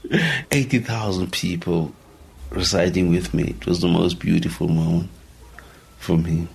[0.51, 1.93] 80,000 people
[2.49, 3.55] reciting with me.
[3.59, 5.09] It was the most beautiful moment
[5.97, 6.47] for me.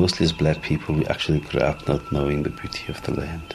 [0.00, 3.54] Mostly as black people, we actually grew up not knowing the beauty of the land.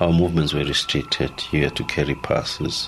[0.00, 1.30] Our movements were restricted.
[1.52, 2.86] You had to carry passes.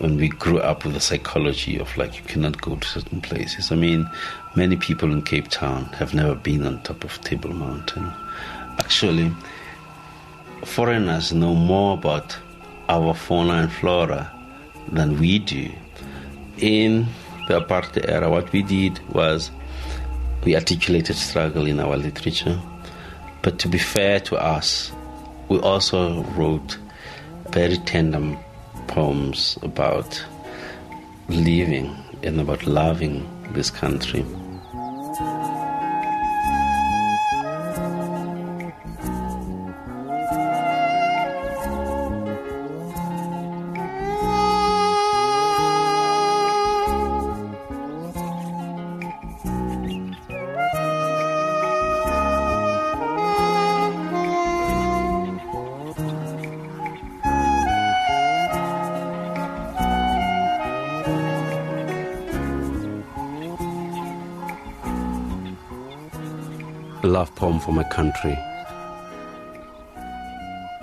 [0.00, 3.72] When we grew up with the psychology of like you cannot go to certain places.
[3.72, 4.10] I mean,
[4.54, 8.12] many people in Cape Town have never been on top of Table Mountain.
[8.78, 9.32] Actually,
[10.62, 12.36] foreigners know more about
[12.90, 14.30] our fauna and flora
[14.92, 15.70] than we do.
[16.58, 17.06] In
[17.48, 19.50] the apartheid era, what we did was
[20.46, 22.56] we articulated struggle in our literature.
[23.42, 24.92] But to be fair to us,
[25.48, 26.78] we also wrote
[27.50, 28.38] very tender
[28.86, 30.24] poems about
[31.28, 34.24] living and about loving this country.
[67.26, 68.38] Love poem for my country.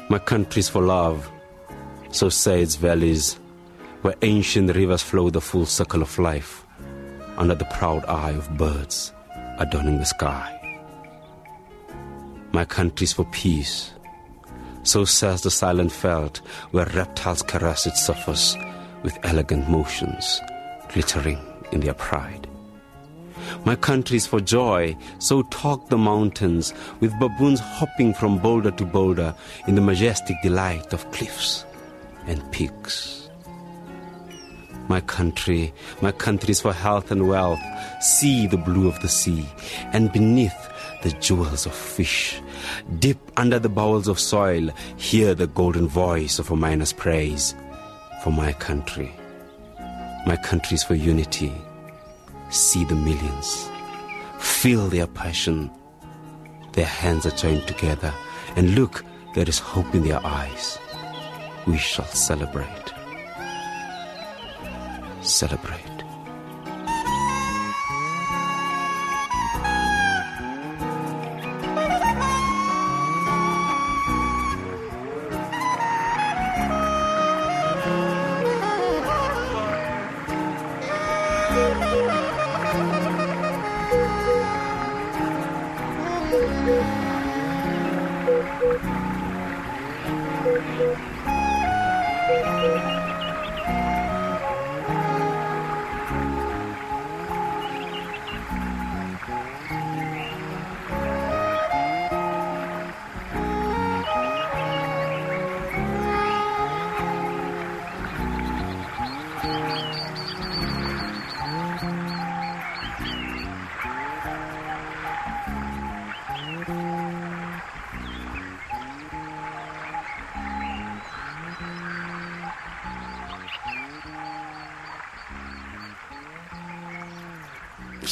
[0.09, 1.29] My country's for love,
[2.11, 3.39] so say its valleys,
[4.01, 6.65] where ancient rivers flow the full circle of life,
[7.37, 9.13] under the proud eye of birds
[9.59, 10.49] adorning the sky.
[12.51, 13.91] My country's for peace,
[14.83, 16.41] so says the silent veld,
[16.71, 18.57] where reptiles caress its surface
[19.03, 20.41] with elegant motions,
[20.91, 21.39] glittering
[21.71, 22.47] in their pride.
[23.65, 28.85] My country is for joy, so talk the mountains, with baboons hopping from boulder to
[28.85, 29.33] boulder
[29.67, 31.65] in the majestic delight of cliffs
[32.27, 33.29] and peaks.
[34.89, 37.61] My country, my country is for health and wealth.
[38.01, 39.47] See the blue of the sea,
[39.93, 40.69] and beneath
[41.01, 42.41] the jewels of fish.
[42.99, 47.55] Deep under the bowels of soil, hear the golden voice of a miner's praise
[48.23, 49.13] for my country.
[50.27, 51.53] My country is for unity
[52.53, 53.69] see the millions,
[54.39, 55.71] feel their passion.
[56.73, 58.13] Their hands are joined together,
[58.55, 59.03] and look,
[59.35, 60.77] there is hope in their eyes.
[61.65, 62.93] We shall celebrate.
[65.21, 65.92] Celebrate.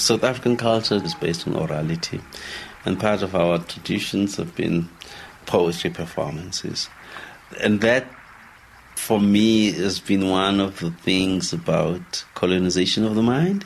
[0.02, 2.24] South African culture is based on orality,
[2.86, 4.90] and part of our traditions have been
[5.46, 6.90] poetry performances.
[7.62, 8.08] And that,
[8.96, 13.64] for me, has been one of the things about colonization of the mind.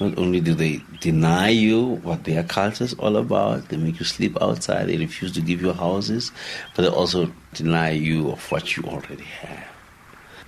[0.00, 4.04] Not only do they deny you what their culture is all about, they make you
[4.04, 6.32] sleep outside, they refuse to give you houses,
[6.74, 9.64] but they also deny you of what you already have.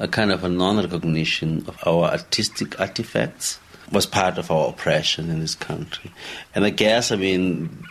[0.00, 3.60] A kind of a non recognition of our artistic artifacts
[3.92, 6.12] was part of our oppression in this country.
[6.54, 7.84] And I guess, I mean,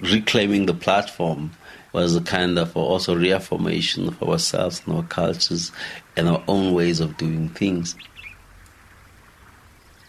[0.00, 1.52] reclaiming the platform
[1.92, 5.72] was a kind of also reaffirmation of ourselves and our cultures
[6.16, 7.96] and our own ways of doing things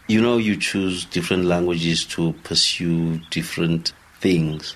[0.07, 4.75] you know, you choose different languages to pursue different things.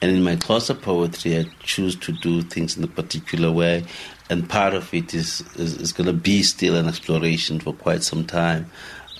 [0.00, 3.84] And in my Xhosa poetry, I choose to do things in a particular way.
[4.28, 8.02] And part of it is, is, is going to be still an exploration for quite
[8.02, 8.70] some time.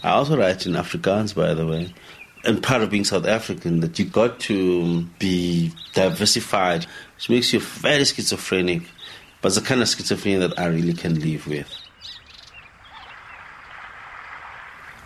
[0.03, 1.95] I also write in Afrikaans, by the way.
[2.45, 6.87] And part of being South African, that you got to be diversified,
[7.17, 8.83] which makes you very schizophrenic.
[9.41, 11.69] But it's the kind of schizophrenia that I really can live with.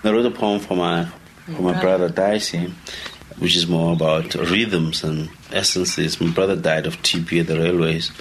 [0.03, 1.09] I wrote a poem for my
[1.47, 2.73] for my brother Dicey,
[3.39, 6.21] which is more about rhythms and essences.
[6.21, 8.13] My brother died of TB at the railways,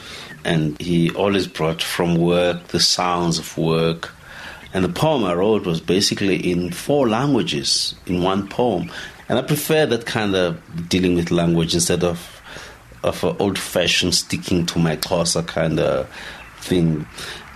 [0.44, 4.12] and he always brought from work the sounds of work.
[4.76, 8.92] And the poem I wrote was basically in four languages in one poem.
[9.30, 12.42] And I prefer that kind of dealing with language instead of
[13.02, 16.10] of an old fashioned sticking to my Xhosa kind of
[16.60, 17.08] thing.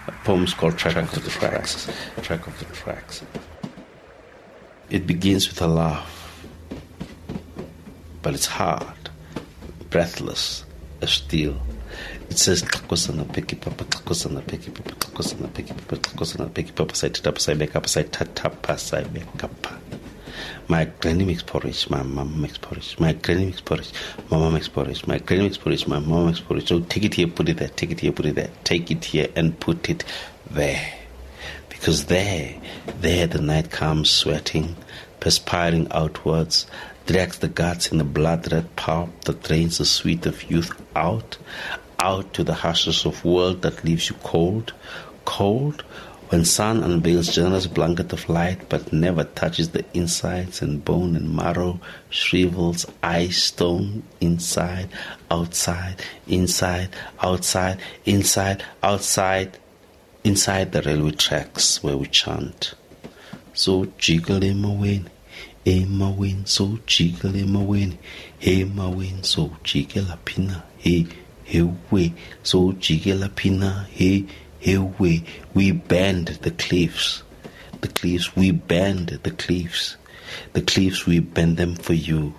[0.08, 1.92] A poem's called Track of the Tracks.
[2.22, 3.22] Track of the Tracks.
[4.90, 6.48] It begins with a laugh,
[8.22, 9.10] but it's hard,
[9.90, 10.64] breathless,
[11.02, 11.62] as steel.
[12.30, 16.94] It says Xhokosana picky papa, Xhokosana picky papa, Xhokosana picky papa, Xhokosana picky papa,
[18.04, 19.68] tap, side back up.
[20.68, 22.96] My granny makes porridge, my mom makes porridge.
[23.00, 23.92] My granny makes porridge,
[24.30, 25.08] my mom makes porridge.
[25.08, 26.68] My granny makes porridge, my mom makes porridge.
[26.68, 29.04] So take it here, put it there, take it here, put it there, take it
[29.04, 30.04] here and put it
[30.52, 30.94] there.
[31.70, 32.56] Because there,
[33.00, 34.76] there the night comes sweating,
[35.20, 36.68] perspiring outwards,
[37.08, 41.40] drags the guts in the blood red pulp that drains the sweet of youth out,
[42.00, 44.74] out to the hushes of world that leaves you cold,
[45.26, 45.84] cold,
[46.30, 51.36] when sun unveils generous blanket of light but never touches the insides and bone and
[51.36, 51.80] marrow,
[52.12, 54.90] shrivels ice stone inside,
[55.32, 55.96] outside,
[56.28, 56.90] inside,
[57.20, 59.58] outside, inside, outside,
[60.24, 62.76] inside the railway tracks where we chant.
[63.56, 65.08] So jiggle emaweni,
[65.66, 67.98] emaweni, so jiggle emaweni,
[68.40, 71.19] emaweni, so jiggle pina, he, he
[71.92, 74.28] way, so jiggle pina, he,
[74.60, 75.24] he way.
[75.54, 77.24] We bend the cliffs,
[77.82, 79.98] the cliffs, we bend the cliffs,
[80.54, 82.36] the cliffs, we bend them for you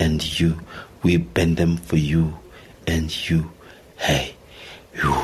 [0.00, 0.60] and you,
[1.02, 2.38] we bend them for you
[2.86, 3.50] and you.
[3.96, 4.34] Hey,
[4.94, 5.14] you.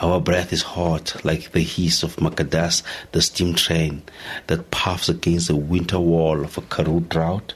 [0.00, 4.02] Our breath is hot like the hiss of Makadas, the steam train
[4.46, 7.54] that puffs against the winter wall of a Karoo drought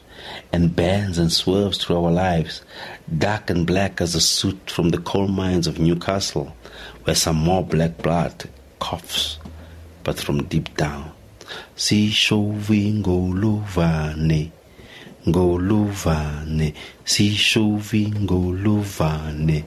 [0.52, 2.62] and bends and swerves through our lives,
[3.18, 6.56] dark and black as the soot from the coal mines of Newcastle,
[7.04, 8.48] where some more black blood
[8.78, 9.38] coughs,
[10.04, 11.12] but from deep down.
[11.76, 14.52] See, shoving Sishovi ngoluvane,
[15.26, 19.64] ngoluvane, sishovi ngoluvane.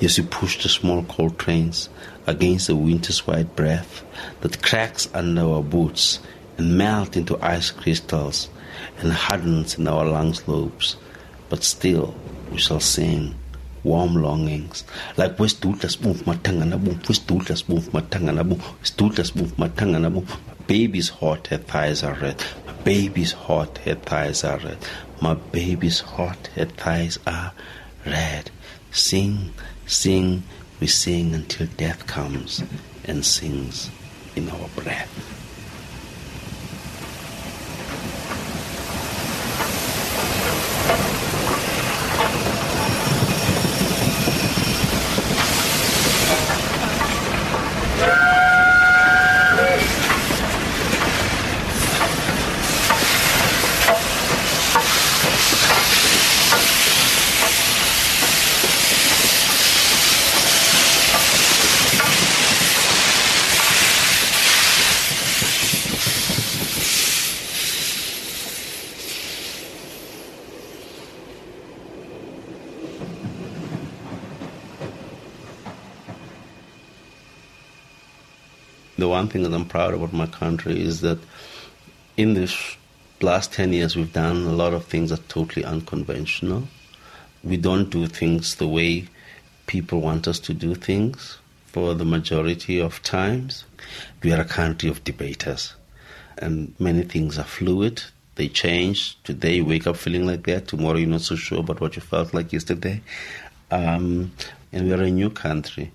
[0.00, 1.88] Yes, we push the small coal trains
[2.26, 4.04] against the winter's white breath
[4.42, 6.20] that cracks under our boots
[6.56, 8.48] and melt into ice crystals
[8.98, 10.96] and hardens in our lungs lobes.
[11.48, 12.14] But still,
[12.50, 13.34] we shall sing
[13.84, 14.84] warm longings
[15.16, 20.12] like West Douglas move matangana boom, West Douglas move matangana boom, West Douglas move matangana
[20.12, 20.26] boom.
[20.46, 22.44] My baby's hot, her thighs are red.
[22.66, 24.78] My baby's hot, her thighs are red.
[25.20, 27.52] My baby's hot, her thighs are
[28.04, 28.50] red.
[28.90, 29.52] Sing
[29.88, 30.42] Sing,
[30.80, 32.62] we sing until death comes
[33.06, 33.88] and sings
[34.36, 35.08] in our breath.
[79.18, 81.18] One thing that I'm proud about my country is that
[82.16, 82.76] in this
[83.20, 86.68] last 10 years we've done a lot of things that are totally unconventional.
[87.42, 89.08] We don't do things the way
[89.66, 93.64] people want us to do things for the majority of times.
[94.22, 95.74] We are a country of debaters
[96.36, 98.00] and many things are fluid.
[98.36, 99.20] They change.
[99.24, 100.68] Today you wake up feeling like that.
[100.68, 103.02] Tomorrow you're not so sure about what you felt like yesterday.
[103.72, 104.30] Um,
[104.72, 105.90] and we're a new country.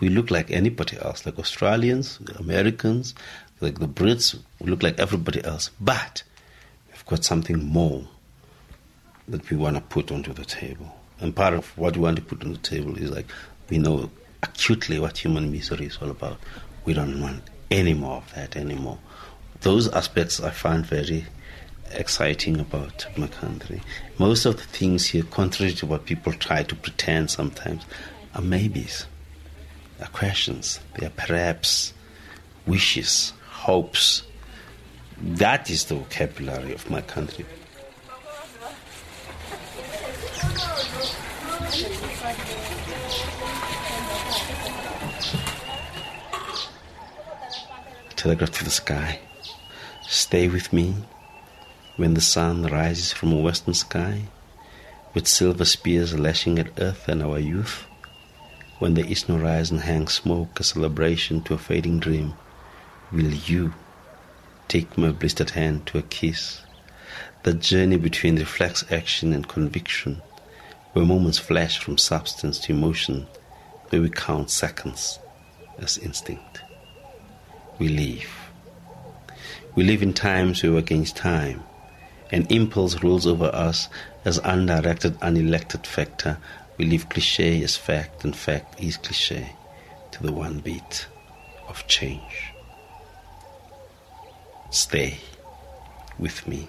[0.00, 3.14] We look like anybody else, like Australians, Americans,
[3.60, 4.38] like the Brits.
[4.60, 5.70] We look like everybody else.
[5.80, 6.22] But
[6.90, 8.04] we've got something more
[9.28, 10.94] that we want to put onto the table.
[11.18, 13.26] And part of what we want to put on the table is like
[13.70, 14.10] we know
[14.42, 16.38] acutely what human misery is all about.
[16.84, 18.98] We don't want any more of that anymore.
[19.62, 21.26] Those aspects I find very
[21.92, 23.80] exciting about my country.
[24.18, 27.84] Most of the things here, contrary to what people try to pretend sometimes,
[28.34, 29.06] are maybes,
[30.04, 31.92] are questions, they are perhaps
[32.66, 34.22] wishes, hopes.
[35.20, 37.46] That is the vocabulary of my country.
[48.16, 49.20] Telegraph to the sky.
[50.08, 50.94] Stay with me
[51.96, 54.22] when the sun rises from a western sky
[55.14, 57.84] with silver spears lashing at earth and our youth.
[58.78, 62.34] When is no rise and hang smoke, a celebration to a fading dream,
[63.10, 63.72] will you
[64.68, 66.60] take my blistered hand to a kiss?
[67.44, 70.20] The journey between reflex action and conviction,
[70.92, 73.26] where moments flash from substance to emotion,
[73.88, 75.20] where we count seconds
[75.78, 76.60] as instinct.
[77.78, 78.28] We live.
[79.74, 81.62] We live in times where we're against time.
[82.30, 83.88] An impulse rules over us
[84.26, 86.36] as undirected, unelected factor.
[86.78, 89.52] We live cliche as fact, and fact is cliche
[90.12, 91.06] to the one beat
[91.68, 92.52] of change.
[94.70, 95.18] Stay
[96.18, 96.68] with me.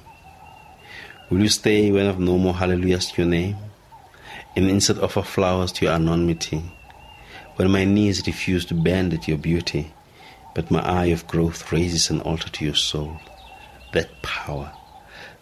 [1.29, 3.57] Will you stay when I've no more hallelujahs to your name?
[4.55, 6.63] And instead offer flowers to your anonymity?
[7.57, 9.93] When my knees refuse to bend at your beauty,
[10.55, 13.19] but my eye of growth raises an altar to your soul?
[13.93, 14.71] That power,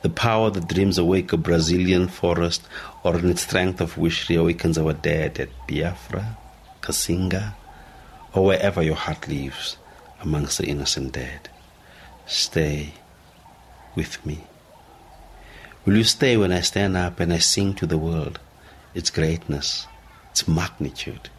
[0.06, 2.62] the power that dreams awake a Brazilian forest,
[3.03, 6.38] or in its strength of wish reawakens our dead at Biafra,
[6.80, 7.56] Kasinga,
[8.32, 9.78] or wherever your heart lives
[10.22, 11.49] amongst the innocent dead.
[12.28, 12.93] Stay
[13.95, 14.43] with me.
[15.88, 18.38] Will you stay when I stand up and I sing to the world
[18.93, 19.88] its greatness,
[20.30, 21.32] its magnitude,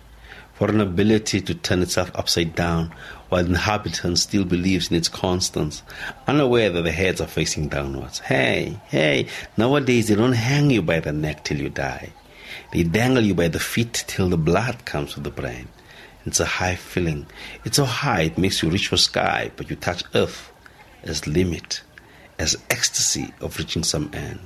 [0.56, 2.90] for an ability to turn itself upside down
[3.28, 5.82] while the inhabitant still believes in its constance,
[6.26, 8.20] unaware that the heads are facing downwards?
[8.20, 9.28] Hey, hey,
[9.58, 12.10] nowadays they don't hang you by the neck till you die.
[12.72, 15.68] They dangle you by the feet till the blood comes to the brain.
[16.24, 17.26] It's a high feeling.
[17.64, 20.50] It's so high it makes you reach for sky, but you touch earth
[21.02, 21.82] as limit,
[22.38, 24.40] as ecstasy of reaching some end.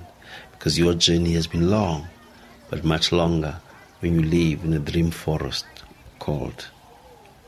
[0.51, 2.09] Because your journey has been long,
[2.69, 3.61] but much longer
[4.01, 5.65] when you live in a dream forest
[6.31, 6.69] called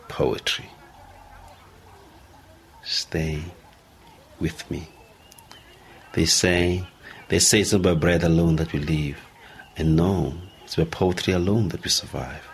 [0.09, 0.69] poetry.
[2.83, 3.41] Stay
[4.41, 4.89] with me.
[6.15, 6.85] They say,
[7.29, 9.19] they say it's not by bread alone that we live,
[9.77, 12.45] and no, it's by poetry alone that we survive.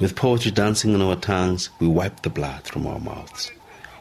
[0.00, 3.52] With poetry dancing on our tongues, we wipe the blood from our mouths.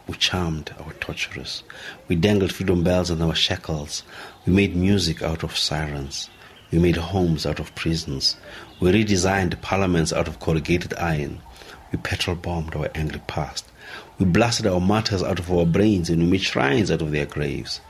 [0.08, 1.62] We charmed our torturers.
[2.08, 4.02] We dangled freedom bells on our shackles.
[4.48, 6.32] We made music out of sirens.
[6.72, 8.38] We made homes out of prisons.
[8.80, 11.42] We redesigned parliaments out of corrugated iron.
[11.92, 13.66] We petrol bombed our angry past.
[14.18, 17.26] We blasted our martyrs out of our brains and we made shrines out of their
[17.26, 17.82] graves.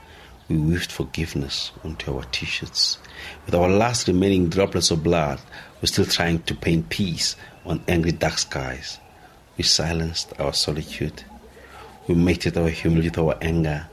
[0.48, 2.98] We weaved forgiveness onto our t shirts.
[3.46, 5.40] With our last remaining droplets of blood,
[5.80, 8.98] we're still trying to paint peace on angry dark skies.
[9.56, 11.22] We silenced our solitude.
[12.06, 13.86] We mated our humility with our anger.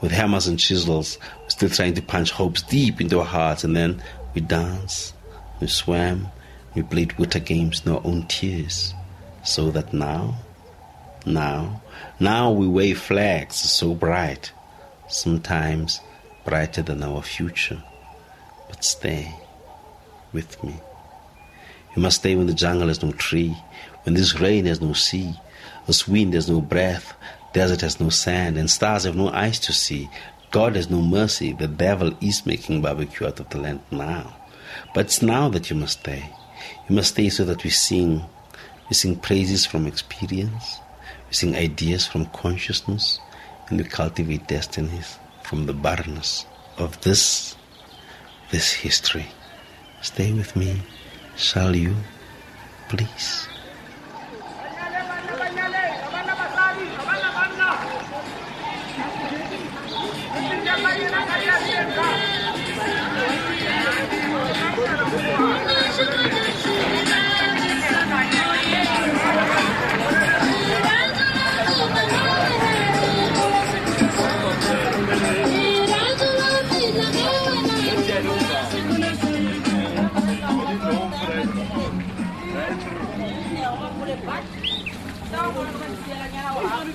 [0.00, 3.74] With hammers and chisels, we're still trying to punch hopes deep into our hearts, and
[3.74, 4.02] then
[4.34, 5.14] we danced,
[5.60, 6.28] we swam,
[6.74, 8.94] we played winter games in our own tears.
[9.46, 10.34] So that now,
[11.24, 11.80] now,
[12.18, 14.52] now we wave flags so bright,
[15.08, 16.00] sometimes
[16.44, 17.80] brighter than our future.
[18.68, 19.32] But stay
[20.32, 20.74] with me.
[21.94, 23.56] You must stay when the jungle has no tree,
[24.02, 25.32] when this rain has no sea,
[25.86, 27.14] this wind has no breath,
[27.52, 30.10] desert has no sand, and stars have no eyes to see.
[30.50, 31.52] God has no mercy.
[31.52, 34.34] The devil is making barbecue out of the land now.
[34.92, 36.30] But it's now that you must stay.
[36.88, 38.24] You must stay so that we sing.
[38.88, 40.80] We sing praises from experience.
[41.28, 43.20] We sing ideas from consciousness.
[43.68, 46.46] And we cultivate destinies from the barrenness
[46.78, 47.56] of this,
[48.50, 49.26] this history.
[50.02, 50.82] Stay with me,
[51.36, 51.96] shall you,
[52.88, 53.48] please?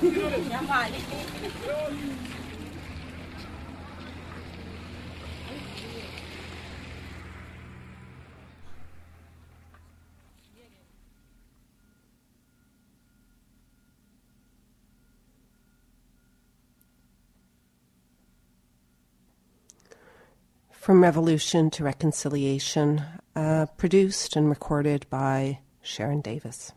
[0.01, 0.17] From
[21.03, 23.03] Revolution to Reconciliation,
[23.35, 26.71] uh, produced and recorded by Sharon Davis.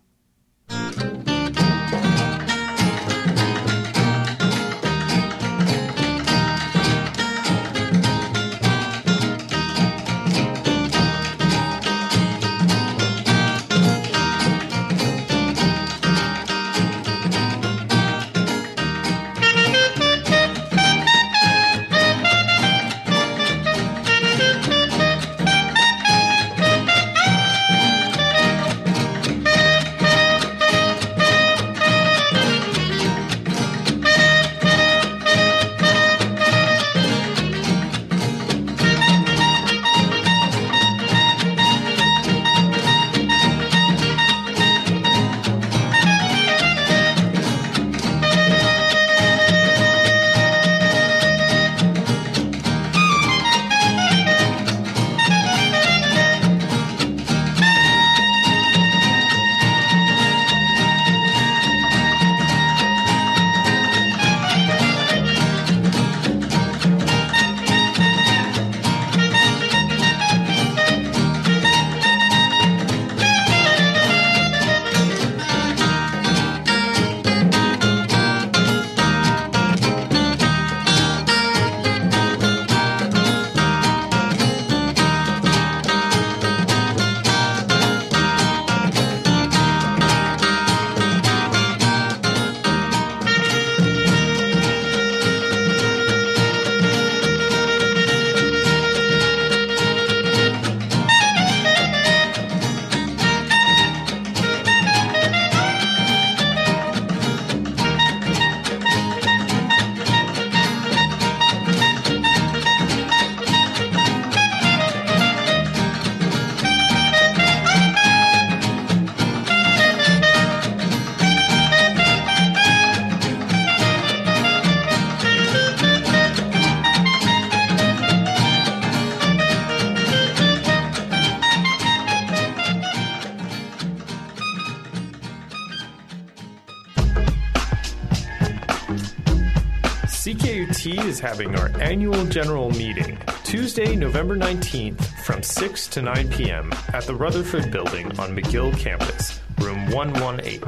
[141.14, 146.72] Is having our annual general meeting Tuesday, November 19th from 6 to 9 p.m.
[146.92, 150.60] at the Rutherford Building on McGill campus, room 118.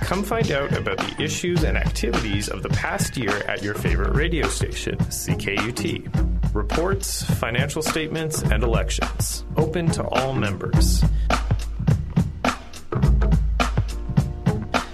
[0.00, 4.14] Come find out about the issues and activities of the past year at your favorite
[4.14, 6.54] radio station, CKUT.
[6.54, 9.44] Reports, financial statements, and elections.
[9.58, 11.04] Open to all members.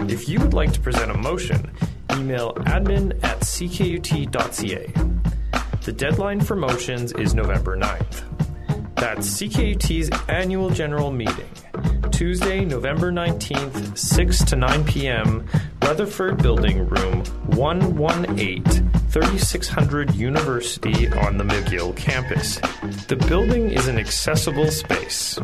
[0.08, 1.70] If you would like to present a motion,
[2.18, 4.92] email admin at ckut.ca.
[5.82, 8.22] The deadline for motions is November 9th.
[8.96, 11.50] That's CKUT's annual general meeting,
[12.10, 15.46] Tuesday, November 19th, 6 to 9 p.m.,
[15.82, 17.22] Rutherford Building, Room
[17.56, 18.64] 118,
[19.10, 22.56] 3600 University on the McGill campus.
[23.08, 25.38] The building is an accessible space.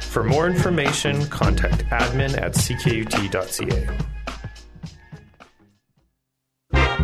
[0.00, 4.11] For more information, contact admin at ckut.ca.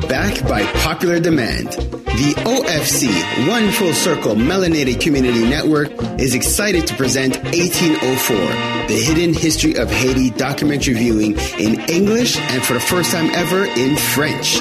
[0.06, 3.08] Back by popular demand, the OFC
[3.48, 5.90] One Full Circle Melanated Community Network
[6.20, 8.36] is excited to present 1804,
[8.86, 13.64] the hidden history of Haiti documentary viewing in English and for the first time ever
[13.64, 14.60] in French.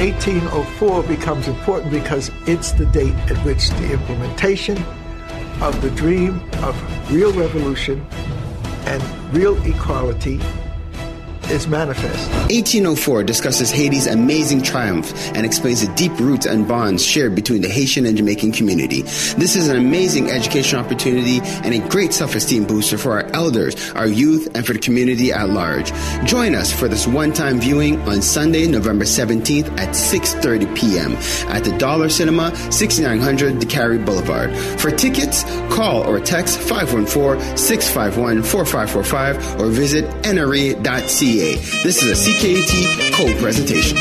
[0.00, 4.78] 1804 becomes important because it's the date at which the implementation
[5.60, 8.04] of the dream of real revolution
[8.86, 9.02] and
[9.34, 10.40] real equality
[11.50, 12.30] is manifest.
[12.50, 17.68] 1804 discusses Haiti's amazing triumph and explains the deep roots and bonds shared between the
[17.68, 19.02] Haitian and Jamaican community.
[19.02, 24.06] This is an amazing education opportunity and a great self-esteem booster for our elders, our
[24.06, 25.92] youth, and for the community at large.
[26.24, 31.12] Join us for this one-time viewing on Sunday, November 17th at 6.30 p.m.
[31.52, 34.56] at the Dollar Cinema, 6900 Decarie Boulevard.
[34.80, 35.44] For tickets,
[35.74, 40.04] call or text 514-651-4545 or visit
[41.40, 43.96] This is a CKUT co presentation.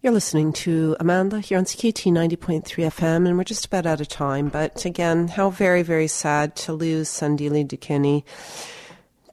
[0.00, 4.08] You're listening to Amandla here on CKUT 90.3 FM, and we're just about out of
[4.08, 4.48] time.
[4.48, 8.24] But again, how very, very sad to lose Sandile Dikeni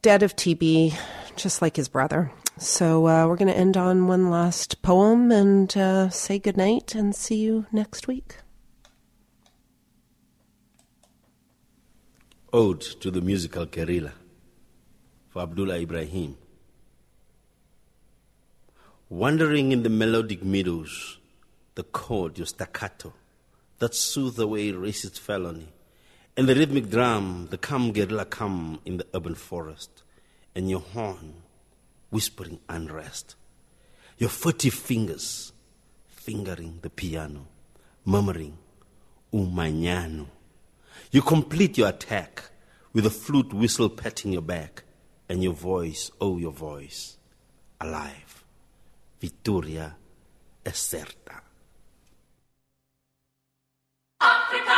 [0.02, 0.94] dead of TB,
[1.36, 2.30] just like his brother.
[2.58, 7.16] So uh, we're going to end on one last poem and uh, say goodnight and
[7.16, 8.36] see you next week.
[12.52, 14.12] Ode to the Musical Guerrilla
[15.28, 16.36] for Abdullah Ibrahim.
[19.08, 21.18] Wandering in the melodic meadows,
[21.76, 23.12] the chord, your staccato,
[23.78, 25.68] that soothe away racist felony,
[26.36, 30.02] and the rhythmic drum, the come guerrilla come in the urban forest,
[30.52, 31.34] and your horn,
[32.10, 33.36] whispering unrest.
[34.18, 35.52] Your furtive fingers,
[36.08, 37.46] fingering the piano,
[38.04, 38.58] murmuring,
[39.32, 40.26] umanyano.
[41.12, 42.50] You complete your attack
[42.92, 44.84] with a flute whistle patting your back
[45.28, 47.16] and your voice, oh, your voice,
[47.80, 48.44] alive.
[49.20, 49.96] Vittoria
[50.62, 51.42] è certa.
[54.18, 54.70] Africa!